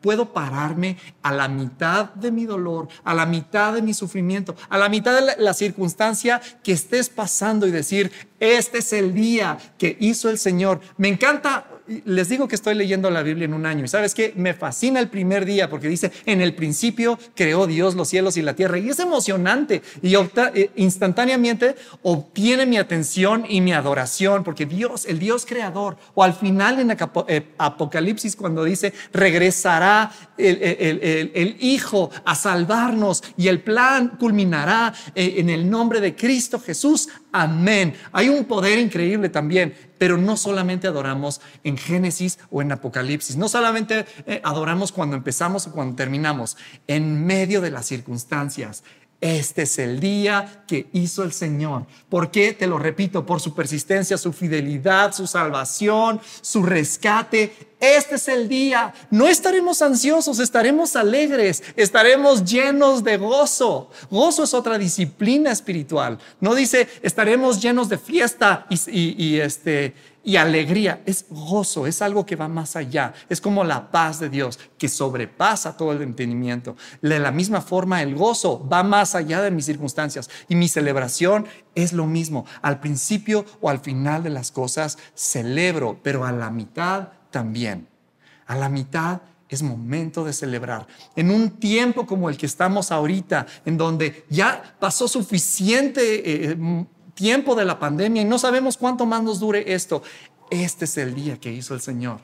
Puedo 0.00 0.32
pararme 0.32 0.96
a 1.22 1.32
la 1.32 1.46
mitad 1.46 2.12
de 2.14 2.32
mi 2.32 2.46
dolor, 2.46 2.88
a 3.04 3.14
la 3.14 3.26
mitad 3.26 3.74
de 3.74 3.82
mi 3.82 3.94
sufrimiento, 3.94 4.56
a 4.68 4.76
la 4.76 4.88
mitad 4.88 5.14
de 5.20 5.36
la 5.40 5.54
circunstancia 5.54 6.40
que 6.64 6.72
estés 6.72 7.08
pasando 7.08 7.68
y 7.68 7.70
decir, 7.70 8.10
este 8.40 8.78
es 8.78 8.92
el 8.92 9.14
día 9.14 9.51
que 9.78 9.96
hizo 10.00 10.30
el 10.30 10.38
Señor. 10.38 10.80
Me 10.96 11.08
encanta 11.08 11.66
les 12.04 12.28
digo 12.28 12.48
que 12.48 12.54
estoy 12.54 12.74
leyendo 12.74 13.10
la 13.10 13.22
Biblia 13.22 13.44
en 13.44 13.54
un 13.54 13.66
año 13.66 13.84
y 13.84 13.88
sabes 13.88 14.14
que 14.14 14.32
me 14.36 14.54
fascina 14.54 15.00
el 15.00 15.08
primer 15.08 15.44
día 15.44 15.68
porque 15.68 15.88
dice, 15.88 16.12
en 16.26 16.40
el 16.40 16.54
principio 16.54 17.18
creó 17.34 17.66
Dios 17.66 17.94
los 17.94 18.08
cielos 18.08 18.36
y 18.36 18.42
la 18.42 18.54
tierra 18.54 18.78
y 18.78 18.88
es 18.88 18.98
emocionante 19.00 19.82
y 20.00 20.14
eh, 20.14 20.70
instantáneamente 20.76 21.74
obtiene 22.02 22.66
mi 22.66 22.76
atención 22.76 23.44
y 23.48 23.60
mi 23.60 23.72
adoración 23.72 24.44
porque 24.44 24.66
Dios, 24.66 25.06
el 25.06 25.18
Dios 25.18 25.44
creador, 25.46 25.96
o 26.14 26.22
al 26.22 26.34
final 26.34 26.78
en 26.80 26.96
eh, 27.28 27.48
Apocalipsis 27.58 28.36
cuando 28.36 28.64
dice, 28.64 28.92
regresará 29.12 30.12
el, 30.38 31.56
Hijo 31.62 32.10
a 32.24 32.34
salvarnos 32.34 33.22
y 33.36 33.48
el 33.48 33.60
plan 33.60 34.16
culminará 34.18 34.92
eh, 35.14 35.34
en 35.38 35.50
el 35.50 35.68
nombre 35.68 36.00
de 36.00 36.14
Cristo 36.14 36.58
Jesús. 36.58 37.08
Amén. 37.32 37.94
Hay 38.12 38.28
un 38.28 38.44
poder 38.44 38.78
increíble 38.78 39.28
también 39.28 39.74
pero 40.02 40.18
no 40.18 40.36
solamente 40.36 40.88
adoramos 40.88 41.40
en 41.62 41.78
Génesis 41.78 42.40
o 42.50 42.60
en 42.60 42.72
Apocalipsis, 42.72 43.36
no 43.36 43.48
solamente 43.48 44.04
eh, 44.26 44.40
adoramos 44.42 44.90
cuando 44.90 45.14
empezamos 45.14 45.68
o 45.68 45.70
cuando 45.70 45.94
terminamos, 45.94 46.56
en 46.88 47.24
medio 47.24 47.60
de 47.60 47.70
las 47.70 47.86
circunstancias, 47.86 48.82
este 49.22 49.62
es 49.62 49.78
el 49.78 50.00
día 50.00 50.64
que 50.66 50.88
hizo 50.92 51.22
el 51.22 51.32
Señor. 51.32 51.86
¿Por 52.08 52.32
qué? 52.32 52.52
Te 52.52 52.66
lo 52.66 52.76
repito, 52.76 53.24
por 53.24 53.40
su 53.40 53.54
persistencia, 53.54 54.18
su 54.18 54.32
fidelidad, 54.32 55.14
su 55.14 55.28
salvación, 55.28 56.20
su 56.40 56.64
rescate. 56.64 57.54
Este 57.78 58.16
es 58.16 58.26
el 58.26 58.48
día. 58.48 58.92
No 59.10 59.28
estaremos 59.28 59.80
ansiosos, 59.80 60.40
estaremos 60.40 60.96
alegres, 60.96 61.62
estaremos 61.76 62.44
llenos 62.44 63.04
de 63.04 63.16
gozo. 63.16 63.90
Gozo 64.10 64.42
es 64.42 64.54
otra 64.54 64.76
disciplina 64.76 65.52
espiritual. 65.52 66.18
No 66.40 66.56
dice 66.56 66.88
estaremos 67.00 67.62
llenos 67.62 67.88
de 67.88 67.98
fiesta 67.98 68.66
y, 68.70 69.38
este, 69.38 69.94
y 70.24 70.36
alegría. 70.36 71.02
Es 71.06 71.26
gozo, 71.28 71.86
es 71.86 72.02
algo 72.02 72.24
que 72.26 72.36
va 72.36 72.48
más 72.48 72.76
allá. 72.76 73.12
Es 73.28 73.40
como 73.40 73.64
la 73.64 73.90
paz 73.90 74.20
de 74.20 74.28
Dios 74.28 74.58
que 74.78 74.88
sobrepasa 74.88 75.76
todo 75.76 75.92
el 75.92 76.02
entendimiento. 76.02 76.76
De 77.00 77.18
la 77.18 77.30
misma 77.30 77.60
forma, 77.60 78.02
el 78.02 78.14
gozo 78.14 78.66
va 78.68 78.82
más 78.82 79.14
allá 79.14 79.42
de 79.42 79.50
mis 79.50 79.66
circunstancias 79.66 80.30
y 80.48 80.54
mi 80.54 80.68
celebración 80.68 81.46
es 81.74 81.92
lo 81.92 82.06
mismo. 82.06 82.46
Al 82.60 82.80
principio 82.80 83.44
o 83.60 83.68
al 83.68 83.80
final 83.80 84.22
de 84.22 84.30
las 84.30 84.50
cosas 84.50 84.98
celebro, 85.14 85.98
pero 86.02 86.24
a 86.24 86.32
la 86.32 86.50
mitad 86.50 87.08
también. 87.30 87.88
A 88.46 88.56
la 88.56 88.68
mitad 88.68 89.22
es 89.48 89.62
momento 89.62 90.24
de 90.24 90.32
celebrar. 90.32 90.86
En 91.14 91.30
un 91.30 91.50
tiempo 91.50 92.06
como 92.06 92.30
el 92.30 92.38
que 92.38 92.46
estamos 92.46 92.90
ahorita, 92.90 93.46
en 93.66 93.76
donde 93.76 94.24
ya 94.30 94.76
pasó 94.80 95.06
suficiente 95.06 96.50
eh, 96.50 96.86
tiempo 97.14 97.54
de 97.54 97.64
la 97.64 97.78
pandemia 97.78 98.22
y 98.22 98.24
no 98.24 98.38
sabemos 98.38 98.76
cuánto 98.76 99.06
más 99.06 99.22
nos 99.22 99.40
dure 99.40 99.72
esto. 99.72 100.02
Este 100.50 100.84
es 100.84 100.96
el 100.98 101.14
día 101.14 101.38
que 101.38 101.52
hizo 101.52 101.74
el 101.74 101.80
Señor. 101.80 102.20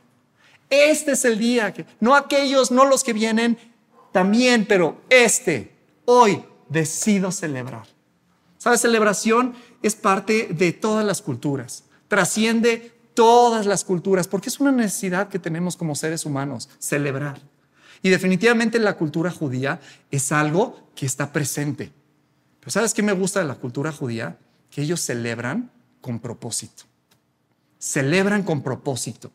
Este 0.70 1.12
es 1.12 1.24
el 1.24 1.38
día 1.38 1.72
que, 1.72 1.86
no 2.00 2.14
aquellos, 2.14 2.70
no 2.70 2.84
los 2.84 3.02
que 3.02 3.12
vienen, 3.12 3.58
también, 4.12 4.66
pero 4.66 5.00
este, 5.08 5.74
hoy 6.04 6.44
decido 6.68 7.32
celebrar. 7.32 7.86
¿Sabes? 8.58 8.80
Celebración 8.80 9.54
es 9.82 9.94
parte 9.94 10.48
de 10.50 10.72
todas 10.72 11.04
las 11.06 11.22
culturas, 11.22 11.84
trasciende 12.08 12.92
todas 13.14 13.66
las 13.66 13.84
culturas, 13.84 14.28
porque 14.28 14.48
es 14.48 14.60
una 14.60 14.72
necesidad 14.72 15.28
que 15.28 15.38
tenemos 15.38 15.76
como 15.76 15.94
seres 15.94 16.26
humanos, 16.26 16.68
celebrar. 16.78 17.40
Y 18.02 18.10
definitivamente 18.10 18.78
la 18.78 18.96
cultura 18.96 19.30
judía 19.30 19.80
es 20.10 20.32
algo 20.32 20.88
que 20.94 21.06
está 21.06 21.32
presente. 21.32 21.92
Pero 22.60 22.70
¿sabes 22.70 22.94
qué 22.94 23.02
me 23.02 23.12
gusta 23.12 23.40
de 23.40 23.46
la 23.46 23.54
cultura 23.56 23.92
judía? 23.92 24.38
Que 24.70 24.82
ellos 24.82 25.00
celebran 25.00 25.70
con 26.00 26.20
propósito. 26.20 26.84
Celebran 27.78 28.42
con 28.42 28.62
propósito. 28.62 29.30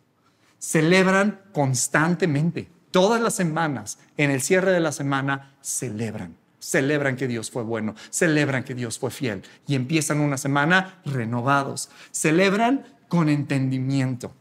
Celebran 0.58 1.42
constantemente. 1.52 2.70
Todas 2.92 3.22
las 3.22 3.36
semanas, 3.36 4.00
en 4.18 4.32
el 4.32 4.42
cierre 4.42 4.72
de 4.72 4.80
la 4.80 4.92
semana, 4.92 5.56
celebran. 5.62 6.36
Celebran 6.60 7.18
que 7.18 7.28
Dios 7.28 7.52
fue 7.52 7.64
bueno, 7.64 7.94
celebran 8.10 8.64
que 8.64 8.74
Dios 8.74 8.98
fue 8.98 9.12
fiel 9.12 9.44
y 9.68 9.76
empiezan 9.76 10.22
una 10.22 10.38
semana 10.38 11.02
renovados. 11.04 11.90
Celebran 12.12 12.86
con 13.10 13.28
entendimiento. 13.28 14.34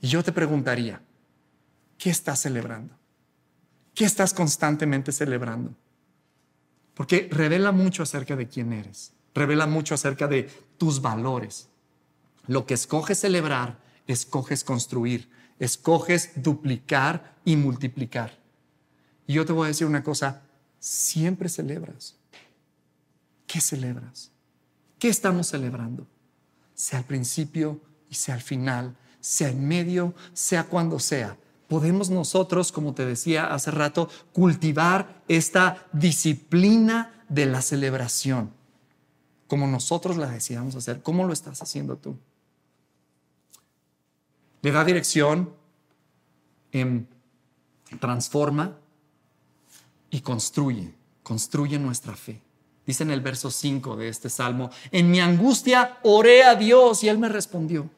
Y 0.00 0.08
yo 0.08 0.22
te 0.22 0.32
preguntaría, 0.32 1.00
¿qué 1.96 2.10
estás 2.10 2.40
celebrando? 2.40 2.94
¿Qué 3.94 4.04
estás 4.04 4.34
constantemente 4.34 5.12
celebrando? 5.12 5.74
Porque 6.92 7.28
revela 7.30 7.72
mucho 7.72 8.02
acerca 8.02 8.36
de 8.36 8.48
quién 8.48 8.74
eres 8.74 9.15
revela 9.36 9.66
mucho 9.66 9.94
acerca 9.94 10.26
de 10.26 10.44
tus 10.78 11.00
valores. 11.00 11.68
Lo 12.48 12.66
que 12.66 12.74
escoges 12.74 13.18
celebrar, 13.20 13.78
escoges 14.06 14.64
construir, 14.64 15.30
escoges 15.58 16.30
duplicar 16.36 17.36
y 17.44 17.56
multiplicar. 17.56 18.38
Y 19.26 19.34
yo 19.34 19.44
te 19.44 19.52
voy 19.52 19.66
a 19.66 19.68
decir 19.68 19.86
una 19.86 20.02
cosa, 20.02 20.42
siempre 20.78 21.48
celebras. 21.48 22.16
¿Qué 23.46 23.60
celebras? 23.60 24.32
¿Qué 24.98 25.08
estamos 25.08 25.48
celebrando? 25.48 26.06
Sea 26.74 27.00
al 27.00 27.04
principio 27.04 27.80
y 28.08 28.14
sea 28.14 28.34
al 28.36 28.42
final, 28.42 28.96
sea 29.20 29.50
en 29.50 29.66
medio, 29.66 30.14
sea 30.32 30.64
cuando 30.64 30.98
sea. 30.98 31.36
Podemos 31.68 32.10
nosotros, 32.10 32.70
como 32.70 32.94
te 32.94 33.04
decía 33.04 33.52
hace 33.52 33.70
rato, 33.70 34.08
cultivar 34.32 35.22
esta 35.26 35.86
disciplina 35.92 37.24
de 37.28 37.46
la 37.46 37.60
celebración. 37.60 38.55
Como 39.46 39.66
nosotros 39.66 40.16
la 40.16 40.28
decidamos 40.28 40.74
hacer. 40.74 41.02
¿Cómo 41.02 41.24
lo 41.24 41.32
estás 41.32 41.62
haciendo 41.62 41.96
tú? 41.96 42.16
Le 44.62 44.72
da 44.72 44.84
dirección, 44.84 45.54
em, 46.72 47.06
transforma 48.00 48.76
y 50.10 50.20
construye, 50.20 50.92
construye 51.22 51.78
nuestra 51.78 52.16
fe. 52.16 52.42
Dice 52.86 53.02
en 53.02 53.10
el 53.10 53.20
verso 53.20 53.50
5 53.50 53.96
de 53.96 54.08
este 54.08 54.30
salmo, 54.30 54.70
en 54.90 55.10
mi 55.10 55.20
angustia 55.20 55.98
oré 56.02 56.44
a 56.44 56.54
Dios 56.54 57.02
y 57.02 57.08
Él 57.08 57.18
me 57.18 57.28
respondió. 57.28 57.90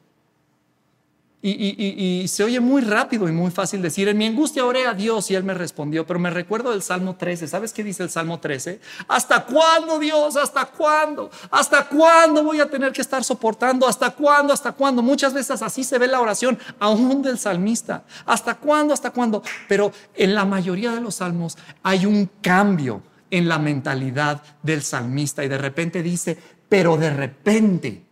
Y, 1.41 2.25
se 2.27 2.43
oye 2.43 2.59
muy 2.59 2.81
rápido 2.81 3.29
y 3.29 3.31
muy 3.31 3.49
fácil 3.49 3.81
decir, 3.81 4.09
en 4.09 4.17
mi 4.17 4.25
angustia 4.25 4.65
oré 4.65 4.85
a 4.85 4.93
Dios 4.93 5.31
y 5.31 5.35
Él 5.35 5.45
me 5.45 5.53
respondió, 5.53 6.05
pero 6.05 6.19
me 6.19 6.29
recuerdo 6.29 6.71
del 6.71 6.81
Salmo 6.81 7.15
13. 7.15 7.47
¿Sabes 7.47 7.71
qué 7.71 7.81
dice 7.81 8.03
el 8.03 8.09
Salmo 8.09 8.39
13? 8.39 8.81
¿Hasta 9.07 9.45
cuándo 9.45 9.99
Dios? 9.99 10.35
¿Hasta 10.35 10.65
cuándo? 10.65 11.31
¿Hasta 11.49 11.87
cuándo 11.87 12.43
voy 12.43 12.59
a 12.59 12.69
tener 12.69 12.91
que 12.91 13.01
estar 13.01 13.23
soportando? 13.23 13.87
¿Hasta 13.87 14.09
cuándo? 14.11 14.51
¿Hasta 14.51 14.73
cuándo? 14.73 15.01
Muchas 15.01 15.33
veces 15.33 15.61
así 15.61 15.85
se 15.85 15.97
ve 15.97 16.07
la 16.07 16.19
oración 16.19 16.59
aún 16.77 17.21
del 17.21 17.39
salmista. 17.39 18.03
¿Hasta 18.25 18.55
cuándo? 18.55 18.93
¿Hasta 18.93 19.11
cuándo? 19.11 19.41
Pero 19.69 19.93
en 20.15 20.35
la 20.35 20.43
mayoría 20.43 20.91
de 20.91 20.99
los 20.99 21.15
salmos 21.15 21.57
hay 21.83 22.05
un 22.05 22.29
cambio 22.41 23.01
en 23.31 23.47
la 23.47 23.59
mentalidad 23.59 24.43
del 24.61 24.83
salmista 24.83 25.45
y 25.45 25.47
de 25.47 25.57
repente 25.57 26.03
dice, 26.03 26.37
pero 26.67 26.97
de 26.97 27.11
repente 27.11 28.03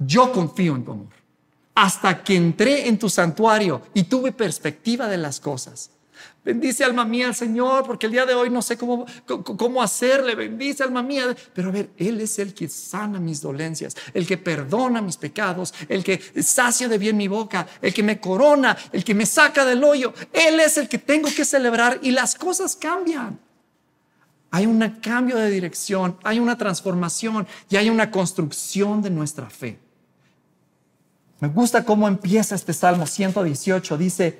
yo 0.00 0.32
confío 0.32 0.74
en 0.74 0.84
tu 0.84 0.90
amor 0.90 1.21
hasta 1.74 2.22
que 2.22 2.36
entré 2.36 2.88
en 2.88 2.98
tu 2.98 3.08
santuario 3.08 3.82
y 3.94 4.04
tuve 4.04 4.32
perspectiva 4.32 5.08
de 5.08 5.18
las 5.18 5.40
cosas. 5.40 5.90
Bendice 6.44 6.82
alma 6.82 7.04
mía 7.04 7.28
al 7.28 7.36
Señor, 7.36 7.84
porque 7.86 8.06
el 8.06 8.12
día 8.12 8.26
de 8.26 8.34
hoy 8.34 8.50
no 8.50 8.62
sé 8.62 8.76
cómo, 8.76 9.06
cómo 9.26 9.80
hacerle. 9.80 10.34
Bendice 10.34 10.82
alma 10.82 11.00
mía. 11.00 11.36
Pero 11.54 11.68
a 11.68 11.72
ver, 11.72 11.90
Él 11.96 12.20
es 12.20 12.38
el 12.40 12.52
que 12.52 12.68
sana 12.68 13.20
mis 13.20 13.40
dolencias, 13.40 13.96
el 14.12 14.26
que 14.26 14.36
perdona 14.36 15.00
mis 15.00 15.16
pecados, 15.16 15.72
el 15.88 16.02
que 16.02 16.20
sacia 16.42 16.88
de 16.88 16.98
bien 16.98 17.16
mi 17.16 17.28
boca, 17.28 17.68
el 17.80 17.94
que 17.94 18.02
me 18.02 18.18
corona, 18.18 18.76
el 18.90 19.04
que 19.04 19.14
me 19.14 19.24
saca 19.24 19.64
del 19.64 19.84
hoyo. 19.84 20.12
Él 20.32 20.58
es 20.58 20.78
el 20.78 20.88
que 20.88 20.98
tengo 20.98 21.28
que 21.32 21.44
celebrar 21.44 22.00
y 22.02 22.10
las 22.10 22.34
cosas 22.34 22.74
cambian. 22.74 23.38
Hay 24.50 24.66
un 24.66 24.80
cambio 25.00 25.36
de 25.36 25.48
dirección, 25.48 26.18
hay 26.24 26.40
una 26.40 26.58
transformación 26.58 27.46
y 27.70 27.76
hay 27.76 27.88
una 27.88 28.10
construcción 28.10 29.00
de 29.00 29.10
nuestra 29.10 29.48
fe. 29.48 29.78
Me 31.42 31.48
gusta 31.48 31.84
cómo 31.84 32.06
empieza 32.06 32.54
este 32.54 32.72
Salmo 32.72 33.04
118. 33.04 33.98
Dice, 33.98 34.38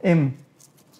em, 0.00 0.34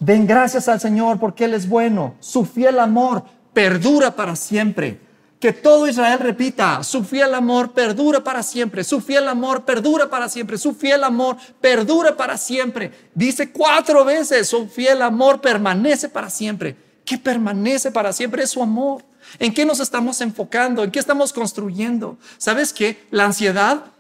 den 0.01 0.27
gracias 0.27 0.67
al 0.67 0.81
Señor 0.81 1.21
porque 1.21 1.45
Él 1.45 1.55
es 1.55 1.69
bueno. 1.69 2.17
Su 2.19 2.45
fiel 2.45 2.81
amor 2.81 3.23
perdura 3.53 4.17
para 4.17 4.35
siempre. 4.35 4.99
Que 5.39 5.53
todo 5.53 5.87
Israel 5.87 6.19
repita, 6.19 6.83
su 6.83 7.05
fiel 7.05 7.33
amor 7.35 7.71
perdura 7.71 8.25
para 8.25 8.43
siempre, 8.43 8.83
su 8.83 9.01
fiel 9.01 9.29
amor 9.29 9.65
perdura 9.65 10.11
para 10.11 10.29
siempre, 10.29 10.59
su 10.59 10.75
fiel 10.75 11.05
amor 11.05 11.37
perdura 11.61 12.17
para 12.17 12.37
siempre. 12.37 12.91
Dice 13.15 13.53
cuatro 13.53 14.05
veces, 14.05 14.49
su 14.49 14.67
fiel 14.67 15.03
amor 15.03 15.41
permanece 15.41 16.09
para 16.09 16.31
siempre. 16.31 16.75
¿Qué 17.05 17.17
permanece 17.17 17.93
para 17.93 18.13
siempre? 18.13 18.43
Es 18.43 18.51
su 18.51 18.61
amor. 18.61 19.05
¿En 19.39 19.55
qué 19.55 19.65
nos 19.65 19.79
estamos 19.79 20.21
enfocando? 20.21 20.83
¿En 20.83 20.91
qué 20.91 20.99
estamos 20.99 21.33
construyendo? 21.33 22.19
¿Sabes 22.39 22.73
qué? 22.73 23.07
La 23.13 23.27
ansiedad 23.27 23.94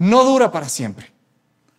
no 0.00 0.24
dura 0.24 0.50
para 0.50 0.68
siempre. 0.68 1.12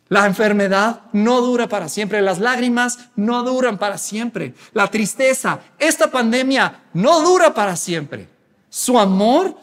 La 0.08 0.26
enfermedad 0.26 1.02
no 1.14 1.42
dura 1.42 1.68
para 1.68 1.90
siempre. 1.90 2.22
Las 2.22 2.40
lágrimas 2.40 3.00
no 3.16 3.44
duran 3.44 3.78
para 3.78 3.98
siempre. 3.98 4.54
La 4.74 4.90
tristeza, 4.90 5.60
esta 5.80 6.12
pandemia 6.12 6.84
no 6.94 7.22
dura 7.22 7.54
para 7.54 7.76
siempre. 7.76 8.28
Su 8.70 9.00
amor 9.00 9.58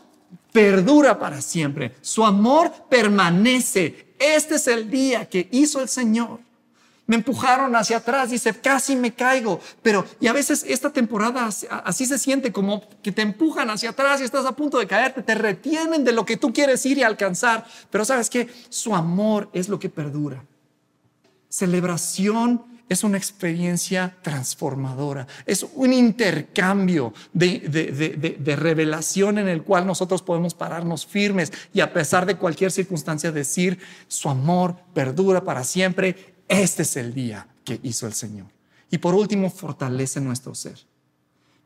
perdura 0.53 1.19
para 1.19 1.41
siempre. 1.41 1.97
Su 2.01 2.25
amor 2.25 2.73
permanece. 2.89 4.15
Este 4.19 4.57
es 4.57 4.67
el 4.69 4.91
día 4.91 5.29
que 5.29 5.49
hizo 5.53 5.81
el 5.81 5.89
Señor 5.89 6.41
me 7.09 7.17
empujaron 7.17 7.75
hacia 7.75 7.97
atrás, 7.97 8.31
dice, 8.31 8.53
casi 8.53 8.95
me 8.95 9.15
caigo. 9.15 9.61
Pero, 9.83 10.05
y 10.21 10.27
a 10.27 10.35
veces 10.35 10.63
esta 10.69 10.91
temporada 10.91 11.49
así 11.85 12.05
se 12.05 12.19
siente 12.19 12.53
como 12.53 12.83
que 13.03 13.13
te 13.13 13.23
empujan 13.23 13.71
hacia 13.71 13.91
atrás 13.91 14.21
y 14.21 14.25
estás 14.25 14.45
a 14.45 14.53
punto 14.53 14.79
de 14.79 14.87
caerte, 14.87 15.23
te 15.23 15.35
retienen 15.35 16.05
de 16.05 16.13
lo 16.13 16.27
que 16.27 16.37
tú 16.37 16.53
quieres 16.53 16.85
ir 16.85 16.99
y 16.99 17.03
alcanzar. 17.03 17.67
Pero 17.89 18.05
sabes 18.05 18.29
que 18.29 18.49
su 18.69 18.95
amor 18.95 19.49
es 19.55 19.71
lo 19.71 19.79
que 19.79 19.89
perdura. 19.89 20.45
Celebración 21.49 22.63
es 22.91 23.03
una 23.03 23.17
experiencia 23.17 24.15
transformadora, 24.21 25.27
es 25.47 25.65
un 25.75 25.95
intercambio 25.95 27.15
de, 27.33 27.61
de, 28.39 28.57
revelación 28.57 29.39
en 29.39 29.49
el 29.49 29.63
cual 29.63 29.87
nosotros 29.87 30.23
podemos 30.23 30.55
pararnos 30.55 31.07
firmes 31.07 31.53
y 31.73 31.81
a 31.81 31.93
pesar 31.93 32.27
de 32.27 32.37
cualquier 32.37 32.71
circunstancia 32.71 33.33
decir, 33.33 33.79
su 34.09 34.29
amor 34.29 34.77
perdura 34.95 35.45
para 35.45 35.65
siempre 35.65 36.38
este 36.49 36.83
es 36.83 36.97
el 36.97 37.15
día 37.15 37.47
que 37.65 37.79
hizo 37.83 38.07
el 38.07 38.15
Señor. 38.15 38.47
Y 38.91 38.99
por 38.99 39.15
último, 39.15 39.51
fortalece 39.51 40.21
nuestro 40.21 40.55
ser. 40.55 40.79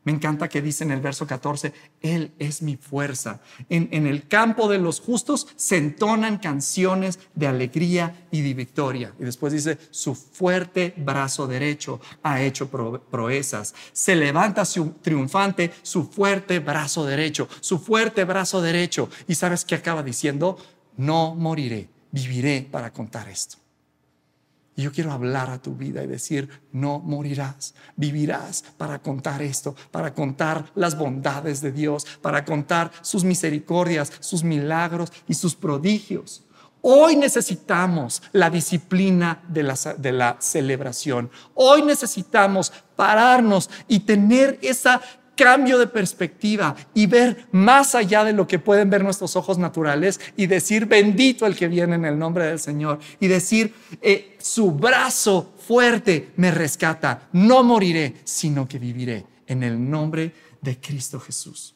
Me 0.05 0.11
encanta 0.11 0.49
que 0.49 0.61
dice 0.61 0.83
en 0.83 0.91
el 0.91 0.99
verso 0.99 1.25
14, 1.25 1.73
Él 2.01 2.33
es 2.37 2.61
mi 2.61 2.75
fuerza. 2.75 3.39
En, 3.69 4.05
el 4.05 4.27
campo 4.27 4.67
de 4.67 4.77
los 4.77 4.99
justos 4.99 5.47
se 5.55 5.77
entonan 5.77 6.39
canciones 6.39 7.19
de 7.35 7.47
alegría 7.47 8.27
y 8.29 8.41
de 8.41 8.53
victoria. 8.53 9.13
Y 9.17 9.23
después 9.23 9.53
dice, 9.53 9.77
su 9.91 10.13
fuerte 10.13 10.93
brazo 10.97 11.47
derecho 11.47 12.01
ha 12.21 12.41
hecho 12.41 12.67
proezas. 12.69 13.73
Se 13.93 14.15
levanta 14.15 14.65
su 14.65 14.89
triunfante 15.01 15.71
su 15.83 16.05
fuerte 16.05 16.59
brazo 16.59 17.05
derecho, 17.05 17.47
su 17.61 17.79
fuerte 17.79 18.25
brazo 18.25 18.61
derecho. 18.61 19.09
Y 19.27 19.35
sabes 19.35 19.63
qué 19.63 19.75
acaba 19.75 20.03
diciendo, 20.03 20.57
no 20.97 21.33
moriré, 21.33 21.87
viviré 22.11 22.67
para 22.69 22.91
contar 22.91 23.29
esto. 23.29 23.62
Y 24.75 24.83
yo 24.83 24.91
quiero 24.91 25.11
hablar 25.11 25.49
a 25.49 25.61
tu 25.61 25.75
vida 25.75 26.03
y 26.03 26.07
decir, 26.07 26.49
no 26.71 26.99
morirás, 26.99 27.75
vivirás 27.95 28.63
para 28.77 28.99
contar 28.99 29.41
esto, 29.41 29.75
para 29.91 30.13
contar 30.13 30.65
las 30.73 30.97
bondades 30.97 31.61
de 31.61 31.71
Dios, 31.71 32.05
para 32.21 32.43
contar 32.43 32.91
sus 33.01 33.23
misericordias, 33.23 34.11
sus 34.19 34.43
milagros 34.43 35.11
y 35.27 35.35
sus 35.35 35.55
prodigios. 35.55 36.43
Hoy 36.81 37.15
necesitamos 37.15 38.21
la 38.33 38.49
disciplina 38.49 39.41
de 39.47 39.63
la, 39.63 39.75
de 39.97 40.11
la 40.11 40.35
celebración. 40.39 41.29
Hoy 41.53 41.81
necesitamos 41.83 42.73
pararnos 42.95 43.69
y 43.87 44.01
tener 44.01 44.59
esa 44.61 45.01
cambio 45.35 45.77
de 45.77 45.87
perspectiva 45.87 46.75
y 46.93 47.07
ver 47.07 47.47
más 47.51 47.95
allá 47.95 48.23
de 48.23 48.33
lo 48.33 48.47
que 48.47 48.59
pueden 48.59 48.89
ver 48.89 49.03
nuestros 49.03 49.35
ojos 49.35 49.57
naturales 49.57 50.19
y 50.37 50.47
decir, 50.47 50.85
bendito 50.85 51.45
el 51.45 51.55
que 51.55 51.67
viene 51.67 51.95
en 51.95 52.05
el 52.05 52.17
nombre 52.17 52.45
del 52.45 52.59
Señor 52.59 52.99
y 53.19 53.27
decir, 53.27 53.73
eh, 54.01 54.37
su 54.39 54.71
brazo 54.71 55.53
fuerte 55.57 56.31
me 56.37 56.51
rescata, 56.51 57.29
no 57.33 57.63
moriré, 57.63 58.21
sino 58.23 58.67
que 58.67 58.79
viviré 58.79 59.25
en 59.47 59.63
el 59.63 59.89
nombre 59.89 60.33
de 60.61 60.79
Cristo 60.79 61.19
Jesús. 61.19 61.75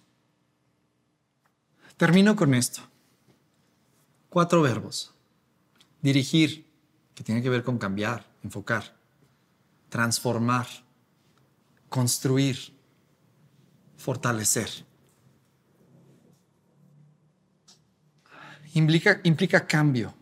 Termino 1.98 2.36
con 2.36 2.54
esto. 2.54 2.82
Cuatro 4.30 4.62
verbos. 4.62 5.13
Dirigir, 6.02 6.67
que 7.15 7.24
tiene 7.24 7.41
que 7.41 7.50
ver 7.50 7.63
con 7.63 7.80
cambiar, 7.80 8.26
enfocar. 8.43 8.96
Transformar. 9.89 10.67
Construir 11.89 12.77
fortalecer. 14.08 14.70
Implica, 18.74 19.20
implica 19.24 19.67
cambio. 19.67 20.13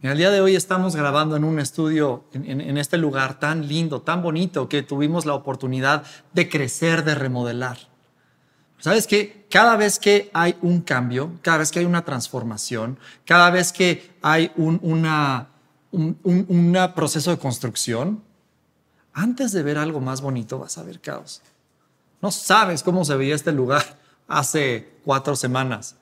En 0.00 0.10
el 0.10 0.18
día 0.18 0.32
de 0.32 0.40
hoy 0.40 0.56
estamos 0.56 0.96
grabando 0.96 1.36
en 1.36 1.44
un 1.44 1.60
estudio 1.60 2.24
en, 2.32 2.76
este 2.76 2.98
lugar 2.98 3.38
tan 3.38 3.68
lindo, 3.68 4.02
tan 4.02 4.22
bonito, 4.22 4.68
que 4.68 4.82
tuvimos 4.82 5.24
la 5.24 5.34
oportunidad 5.34 6.02
de 6.32 6.48
crecer, 6.48 7.04
de 7.04 7.14
remodelar. 7.14 7.78
¿Sabes 8.80 9.06
qué? 9.06 9.46
Cada 9.48 9.76
vez 9.76 10.00
que 10.00 10.32
hay 10.34 10.56
un 10.60 10.80
cambio, 10.80 11.30
cada 11.42 11.58
vez 11.58 11.70
que 11.70 11.78
hay 11.78 11.84
una 11.84 12.04
transformación, 12.04 12.98
cada 13.24 13.50
vez 13.50 13.72
que 13.72 14.16
hay 14.20 14.50
un 14.56 14.80
una, 14.82 15.46
un 15.92 16.92
proceso 16.96 17.30
de 17.30 17.38
construcción, 17.38 18.24
antes 19.12 19.52
de 19.52 19.62
ver 19.62 19.78
algo 19.78 20.00
más 20.00 20.22
bonito 20.22 20.58
vas 20.58 20.76
a 20.76 20.82
ver 20.82 21.00
caos. 21.00 21.40
No 22.24 22.30
sabes 22.30 22.82
cómo 22.82 23.04
se 23.04 23.16
veía 23.16 23.34
este 23.34 23.52
lugar 23.52 23.84
hace 24.28 24.96
cuatro 25.04 25.36
semanas. 25.36 25.96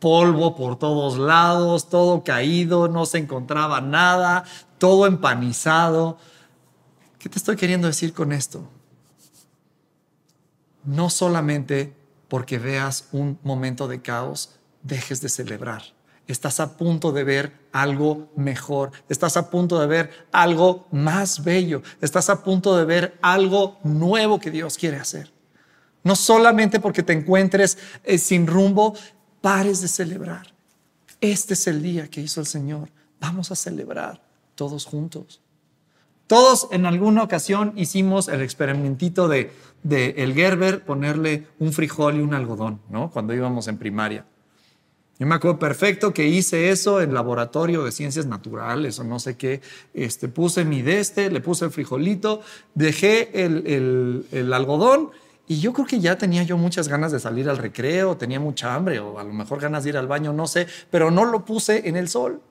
Polvo 0.00 0.56
por 0.56 0.76
todos 0.76 1.16
lados, 1.18 1.88
todo 1.88 2.24
caído, 2.24 2.88
no 2.88 3.06
se 3.06 3.18
encontraba 3.18 3.80
nada, 3.80 4.42
todo 4.78 5.06
empanizado. 5.06 6.18
¿Qué 7.20 7.28
te 7.28 7.38
estoy 7.38 7.54
queriendo 7.54 7.86
decir 7.86 8.12
con 8.12 8.32
esto? 8.32 8.68
No 10.82 11.10
solamente 11.10 11.94
porque 12.26 12.58
veas 12.58 13.06
un 13.12 13.38
momento 13.44 13.86
de 13.86 14.02
caos, 14.02 14.58
dejes 14.82 15.20
de 15.20 15.28
celebrar. 15.28 15.82
Estás 16.26 16.58
a 16.58 16.76
punto 16.76 17.12
de 17.12 17.22
ver 17.22 17.68
algo 17.70 18.32
mejor, 18.34 18.90
estás 19.08 19.36
a 19.36 19.48
punto 19.48 19.78
de 19.78 19.86
ver 19.86 20.26
algo 20.32 20.88
más 20.90 21.44
bello, 21.44 21.82
estás 22.00 22.30
a 22.30 22.42
punto 22.42 22.76
de 22.76 22.84
ver 22.84 23.16
algo 23.22 23.78
nuevo 23.84 24.40
que 24.40 24.50
Dios 24.50 24.76
quiere 24.76 24.96
hacer. 24.96 25.37
No 26.04 26.16
solamente 26.16 26.80
porque 26.80 27.02
te 27.02 27.12
encuentres 27.12 27.78
eh, 28.04 28.18
sin 28.18 28.46
rumbo, 28.46 28.94
pares 29.40 29.80
de 29.80 29.88
celebrar. 29.88 30.54
Este 31.20 31.54
es 31.54 31.66
el 31.66 31.82
día 31.82 32.08
que 32.08 32.20
hizo 32.20 32.40
el 32.40 32.46
Señor. 32.46 32.90
Vamos 33.20 33.50
a 33.50 33.56
celebrar 33.56 34.22
todos 34.54 34.84
juntos. 34.84 35.40
Todos 36.26 36.68
en 36.72 36.86
alguna 36.86 37.22
ocasión 37.22 37.72
hicimos 37.76 38.28
el 38.28 38.42
experimentito 38.42 39.28
de, 39.28 39.50
de 39.82 40.10
el 40.18 40.34
Gerber 40.34 40.84
ponerle 40.84 41.46
un 41.58 41.72
frijol 41.72 42.16
y 42.16 42.20
un 42.20 42.34
algodón, 42.34 42.80
¿no? 42.90 43.10
Cuando 43.10 43.34
íbamos 43.34 43.66
en 43.66 43.78
primaria. 43.78 44.26
Yo 45.18 45.26
me 45.26 45.34
acuerdo 45.34 45.58
perfecto 45.58 46.14
que 46.14 46.28
hice 46.28 46.70
eso 46.70 47.00
en 47.00 47.12
laboratorio 47.12 47.82
de 47.82 47.90
ciencias 47.90 48.26
naturales 48.26 49.00
o 49.00 49.04
no 49.04 49.18
sé 49.18 49.36
qué. 49.36 49.60
Este, 49.92 50.28
puse 50.28 50.64
mi 50.64 50.80
deste, 50.80 51.28
le 51.30 51.40
puse 51.40 51.64
el 51.64 51.72
frijolito, 51.72 52.40
dejé 52.74 53.44
el, 53.44 54.24
el, 54.30 54.52
algodón 54.52 55.10
y 55.48 55.60
yo 55.60 55.72
creo 55.72 55.86
que 55.86 55.98
ya 55.98 56.18
tenía 56.18 56.42
yo 56.42 56.58
muchas 56.58 56.88
ganas 56.88 57.10
de 57.10 57.18
salir 57.18 57.48
al 57.48 57.56
recreo, 57.56 58.18
tenía 58.18 58.38
mucha 58.38 58.74
hambre 58.74 59.00
o 59.00 59.18
a 59.18 59.24
lo 59.24 59.32
mejor 59.32 59.58
ganas 59.58 59.82
de 59.82 59.90
ir 59.90 59.96
al 59.96 60.06
baño, 60.06 60.34
no 60.34 60.46
sé, 60.46 60.66
pero 60.90 61.10
no 61.10 61.24
lo 61.24 61.46
puse 61.46 61.88
en 61.88 61.96
el 61.96 62.08
sol. 62.08 62.42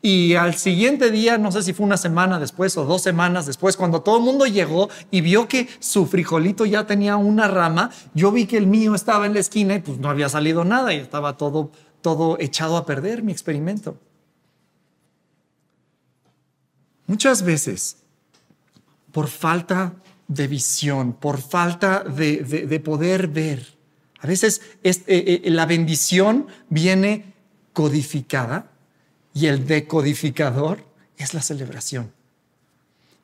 Y 0.00 0.34
al 0.36 0.54
siguiente 0.54 1.10
día, 1.10 1.36
no 1.36 1.52
sé 1.52 1.62
si 1.62 1.74
fue 1.74 1.84
una 1.84 1.98
semana 1.98 2.38
después 2.38 2.76
o 2.78 2.86
dos 2.86 3.02
semanas 3.02 3.44
después, 3.44 3.76
cuando 3.76 4.00
todo 4.00 4.16
el 4.16 4.22
mundo 4.22 4.46
llegó 4.46 4.88
y 5.10 5.20
vio 5.20 5.48
que 5.48 5.68
su 5.78 6.06
frijolito 6.06 6.64
ya 6.64 6.86
tenía 6.86 7.16
una 7.16 7.46
rama, 7.46 7.90
yo 8.14 8.32
vi 8.32 8.46
que 8.46 8.56
el 8.56 8.66
mío 8.66 8.94
estaba 8.94 9.26
en 9.26 9.34
la 9.34 9.40
esquina 9.40 9.74
y 9.74 9.80
pues 9.80 9.98
no 9.98 10.08
había 10.08 10.30
salido 10.30 10.64
nada 10.64 10.94
y 10.94 10.98
estaba 10.98 11.36
todo, 11.36 11.72
todo 12.00 12.38
echado 12.40 12.78
a 12.78 12.86
perder 12.86 13.22
mi 13.22 13.32
experimento. 13.32 13.98
Muchas 17.06 17.42
veces, 17.42 17.98
por 19.12 19.28
falta 19.28 19.94
de 20.28 20.46
visión, 20.48 21.12
por 21.12 21.40
falta 21.40 22.02
de, 22.02 22.80
poder 22.84 23.28
ver, 23.28 23.76
a 24.20 24.26
veces 24.26 24.60
eh, 24.82 24.94
eh, 25.06 25.50
la 25.50 25.66
bendición 25.66 26.46
viene 26.68 27.34
codificada 27.72 28.70
y 29.34 29.46
el 29.46 29.66
decodificador 29.66 30.84
es 31.16 31.34
la 31.34 31.42
celebración. 31.42 32.12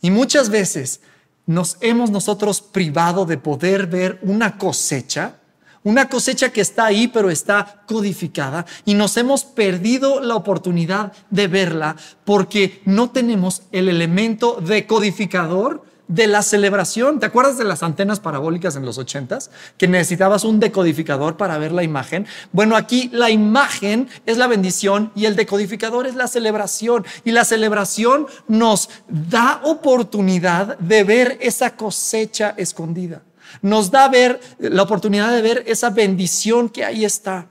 Y 0.00 0.10
muchas 0.10 0.50
veces 0.50 1.00
nos 1.46 1.76
hemos 1.80 2.10
nosotros 2.10 2.60
privado 2.60 3.24
de 3.24 3.38
poder 3.38 3.86
ver 3.86 4.18
una 4.22 4.58
cosecha, 4.58 5.36
una 5.84 6.08
cosecha 6.08 6.50
que 6.50 6.60
está 6.60 6.86
ahí 6.86 7.08
pero 7.08 7.30
está 7.30 7.82
codificada 7.86 8.66
y 8.84 8.94
nos 8.94 9.16
hemos 9.16 9.44
perdido 9.44 10.20
la 10.20 10.36
oportunidad 10.36 11.12
de 11.30 11.48
verla 11.48 11.96
porque 12.24 12.80
no 12.84 13.10
tenemos 13.10 13.62
el 13.72 13.88
elemento 13.88 14.60
decodificador 14.60 15.84
de 16.12 16.26
la 16.26 16.42
celebración. 16.42 17.20
¿Te 17.20 17.26
acuerdas 17.26 17.56
de 17.56 17.64
las 17.64 17.82
antenas 17.82 18.20
parabólicas 18.20 18.76
en 18.76 18.84
los 18.84 18.98
ochentas? 18.98 19.50
Que 19.78 19.88
necesitabas 19.88 20.44
un 20.44 20.60
decodificador 20.60 21.38
para 21.38 21.56
ver 21.56 21.72
la 21.72 21.82
imagen. 21.82 22.26
Bueno, 22.52 22.76
aquí 22.76 23.08
la 23.12 23.30
imagen 23.30 24.08
es 24.26 24.36
la 24.36 24.46
bendición 24.46 25.10
y 25.14 25.24
el 25.24 25.36
decodificador 25.36 26.06
es 26.06 26.14
la 26.14 26.28
celebración. 26.28 27.06
Y 27.24 27.32
la 27.32 27.44
celebración 27.46 28.26
nos 28.46 28.90
da 29.08 29.62
oportunidad 29.64 30.78
de 30.78 31.02
ver 31.04 31.38
esa 31.40 31.76
cosecha 31.76 32.54
escondida. 32.58 33.22
Nos 33.62 33.90
da 33.90 34.08
ver 34.08 34.38
la 34.58 34.82
oportunidad 34.82 35.32
de 35.32 35.42
ver 35.42 35.64
esa 35.66 35.90
bendición 35.90 36.68
que 36.68 36.84
ahí 36.84 37.04
está. 37.06 37.48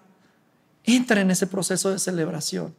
Entra 0.84 1.22
en 1.22 1.32
ese 1.32 1.48
proceso 1.48 1.90
de 1.90 1.98
celebración. 1.98 2.76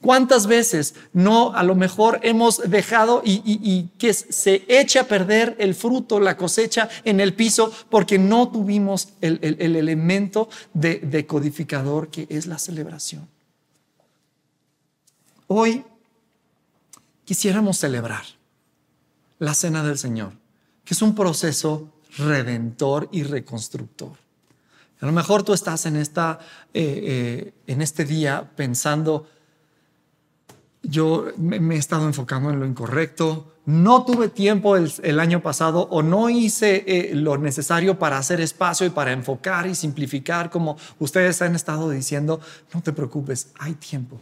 ¿Cuántas 0.00 0.46
veces 0.46 0.94
no 1.12 1.54
a 1.54 1.62
lo 1.62 1.74
mejor 1.74 2.20
hemos 2.22 2.58
dejado 2.70 3.22
y, 3.24 3.88
que 3.98 4.12
se 4.12 4.64
eche 4.68 4.98
a 4.98 5.08
perder 5.08 5.56
el 5.58 5.74
fruto, 5.74 6.20
la 6.20 6.36
cosecha 6.36 6.88
en 7.04 7.18
el 7.18 7.34
piso 7.34 7.72
porque 7.90 8.18
no 8.18 8.48
tuvimos 8.48 9.08
el, 9.20 9.38
elemento 9.42 10.48
de, 10.74 11.00
de 11.00 11.26
que 11.26 12.26
es 12.28 12.46
la 12.46 12.58
celebración? 12.58 13.26
Hoy 15.48 15.84
quisiéramos 17.24 17.78
celebrar 17.78 18.24
la 19.38 19.54
cena 19.54 19.82
del 19.82 19.98
Señor, 19.98 20.32
que 20.84 20.94
es 20.94 21.02
un 21.02 21.14
proceso 21.14 21.92
redentor 22.18 23.08
y 23.12 23.22
reconstructor. 23.22 24.12
A 25.00 25.06
lo 25.06 25.12
mejor 25.12 25.42
tú 25.42 25.52
estás 25.52 25.84
en, 25.86 25.96
esta, 25.96 26.38
eh, 26.72 27.02
eh, 27.02 27.52
en 27.66 27.82
este 27.82 28.04
día 28.04 28.50
pensando, 28.56 29.28
yo 30.88 31.26
me, 31.36 31.74
he 31.74 31.78
estado 31.78 32.06
enfocando 32.06 32.50
en 32.50 32.60
lo 32.60 32.66
incorrecto, 32.66 33.52
no 33.66 34.04
tuve 34.04 34.28
tiempo 34.28 34.76
el, 34.76 35.20
año 35.20 35.42
pasado 35.42 35.88
o 35.90 36.02
no 36.02 36.30
hice 36.30 36.84
eh, 36.86 37.14
lo 37.14 37.36
necesario 37.36 37.98
para 37.98 38.18
hacer 38.18 38.40
espacio 38.40 38.86
y 38.86 38.90
para 38.90 39.12
enfocar 39.12 39.66
y 39.66 39.74
simplificar, 39.74 40.50
como 40.50 40.76
ustedes 41.00 41.42
han 41.42 41.56
estado 41.56 41.90
diciendo, 41.90 42.40
no 42.72 42.80
te 42.80 42.92
preocupes, 42.92 43.48
hay 43.58 43.74
tiempo. 43.74 44.20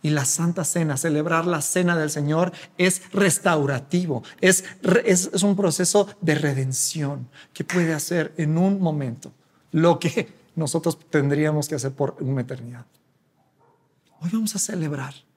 Y 0.00 0.10
la 0.10 0.24
Santa 0.24 0.64
Cena, 0.64 0.96
celebrar 0.96 1.44
la 1.44 1.60
Cena 1.60 1.96
del 1.96 2.10
Señor 2.10 2.52
es 2.76 3.02
restaurativo, 3.12 4.22
es, 4.40 4.64
es, 5.04 5.30
es 5.32 5.42
un 5.42 5.56
proceso 5.56 6.06
de 6.20 6.36
redención 6.36 7.28
que 7.52 7.64
puede 7.64 7.92
hacer 7.92 8.32
en 8.36 8.58
un 8.58 8.80
momento 8.80 9.32
lo 9.72 9.98
que 9.98 10.28
nosotros 10.54 10.98
tendríamos 11.10 11.68
que 11.68 11.74
hacer 11.74 11.90
por 11.90 12.16
una 12.20 12.42
eternidad. 12.42 12.86
Hoy 14.20 14.30
vamos 14.32 14.54
a 14.54 14.60
celebrar 14.60 15.27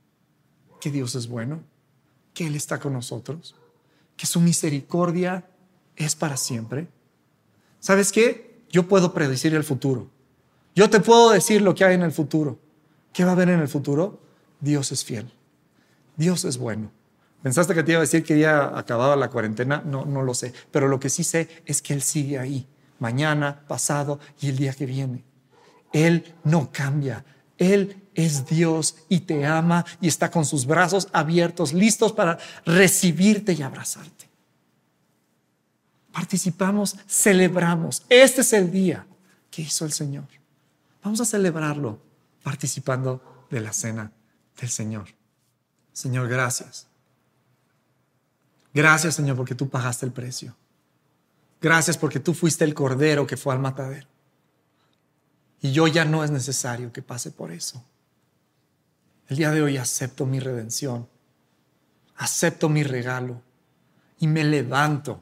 que 0.81 0.91
Dios 0.91 1.15
es 1.15 1.29
bueno, 1.29 1.61
que 2.33 2.47
Él 2.47 2.55
está 2.55 2.79
con 2.79 2.91
nosotros, 2.91 3.55
que 4.17 4.25
su 4.25 4.41
misericordia 4.41 5.45
es 5.95 6.15
para 6.15 6.35
siempre. 6.35 6.89
¿Sabes 7.79 8.11
qué? 8.11 8.63
Yo 8.69 8.87
puedo 8.87 9.13
predecir 9.13 9.55
el 9.55 9.63
futuro. 9.63 10.09
Yo 10.75 10.89
te 10.89 10.99
puedo 10.99 11.29
decir 11.31 11.61
lo 11.61 11.75
que 11.75 11.85
hay 11.85 11.95
en 11.95 12.01
el 12.01 12.11
futuro. 12.11 12.59
¿Qué 13.13 13.23
va 13.23 13.31
a 13.31 13.33
haber 13.33 13.49
en 13.49 13.59
el 13.59 13.67
futuro? 13.67 14.19
Dios 14.59 14.91
es 14.91 15.03
fiel. 15.03 15.31
Dios 16.15 16.45
es 16.45 16.57
bueno. 16.57 16.91
¿Pensaste 17.41 17.73
que 17.73 17.83
te 17.83 17.91
iba 17.91 17.99
a 17.99 18.01
decir 18.01 18.23
que 18.23 18.39
ya 18.39 18.77
acababa 18.77 19.15
la 19.15 19.29
cuarentena? 19.29 19.81
No, 19.85 20.05
no 20.05 20.21
lo 20.21 20.33
sé. 20.33 20.53
Pero 20.71 20.87
lo 20.87 20.99
que 20.99 21.09
sí 21.09 21.23
sé 21.23 21.49
es 21.65 21.81
que 21.81 21.93
Él 21.93 22.01
sigue 22.01 22.37
ahí, 22.37 22.67
mañana, 22.99 23.63
pasado 23.67 24.19
y 24.39 24.49
el 24.49 24.57
día 24.57 24.73
que 24.73 24.85
viene. 24.85 25.23
Él 25.91 26.35
no 26.43 26.71
cambia. 26.71 27.25
Él 27.57 28.00
es 28.15 28.45
Dios 28.45 28.95
y 29.09 29.21
te 29.21 29.45
ama 29.45 29.85
y 29.99 30.07
está 30.07 30.29
con 30.29 30.45
sus 30.45 30.65
brazos 30.65 31.07
abiertos, 31.13 31.73
listos 31.73 32.11
para 32.11 32.37
recibirte 32.65 33.53
y 33.53 33.61
abrazarte. 33.61 34.29
Participamos, 36.11 36.97
celebramos. 37.07 38.03
Este 38.09 38.41
es 38.41 38.53
el 38.53 38.71
día 38.71 39.05
que 39.49 39.61
hizo 39.61 39.85
el 39.85 39.93
Señor. 39.93 40.25
Vamos 41.03 41.21
a 41.21 41.25
celebrarlo 41.25 41.99
participando 42.43 43.45
de 43.49 43.61
la 43.61 43.73
cena 43.73 44.11
del 44.59 44.69
Señor. 44.69 45.07
Señor, 45.93 46.27
gracias. 46.27 46.87
Gracias, 48.73 49.15
Señor, 49.15 49.35
porque 49.35 49.55
tú 49.55 49.69
pagaste 49.69 50.05
el 50.05 50.11
precio. 50.11 50.55
Gracias 51.61 51.97
porque 51.97 52.19
tú 52.19 52.33
fuiste 52.33 52.63
el 52.63 52.73
cordero 52.73 53.27
que 53.27 53.37
fue 53.37 53.53
al 53.53 53.59
matadero. 53.59 54.07
Y 55.61 55.71
yo 55.71 55.87
ya 55.87 56.05
no 56.05 56.23
es 56.23 56.31
necesario 56.31 56.91
que 56.91 57.01
pase 57.01 57.31
por 57.31 57.51
eso. 57.51 57.83
El 59.31 59.37
día 59.37 59.51
de 59.51 59.61
hoy 59.61 59.77
acepto 59.77 60.25
mi 60.25 60.41
redención, 60.41 61.07
acepto 62.17 62.67
mi 62.67 62.83
regalo 62.83 63.41
y 64.19 64.27
me 64.27 64.43
levanto 64.43 65.21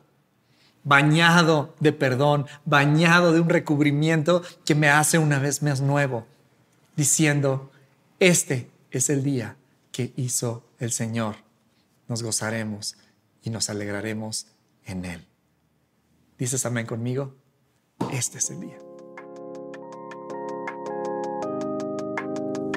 bañado 0.84 1.76
de 1.80 1.94
perdón, 1.94 2.48
bañado 2.66 3.34
de 3.34 3.40
un 3.40 3.50
recubrimiento 3.50 4.42
que 4.66 4.74
me 4.74 4.90
hace 4.90 5.20
una 5.20 5.38
vez 5.38 5.62
más 5.62 5.82
nuevo, 5.82 6.26
diciendo, 6.96 7.72
este 8.20 8.72
es 8.90 9.12
el 9.12 9.22
día 9.22 9.58
que 9.92 10.12
hizo 10.16 10.64
el 10.80 10.92
Señor. 10.92 11.36
Nos 12.08 12.24
gozaremos 12.24 12.98
y 13.44 13.52
nos 13.52 13.70
alegraremos 13.70 14.48
en 14.86 15.06
Él. 15.06 15.28
¿Dices 16.40 16.66
amén 16.66 16.88
conmigo? 16.88 17.36
Este 18.12 18.40
es 18.40 18.50
el 18.50 18.60
día. 18.60 18.89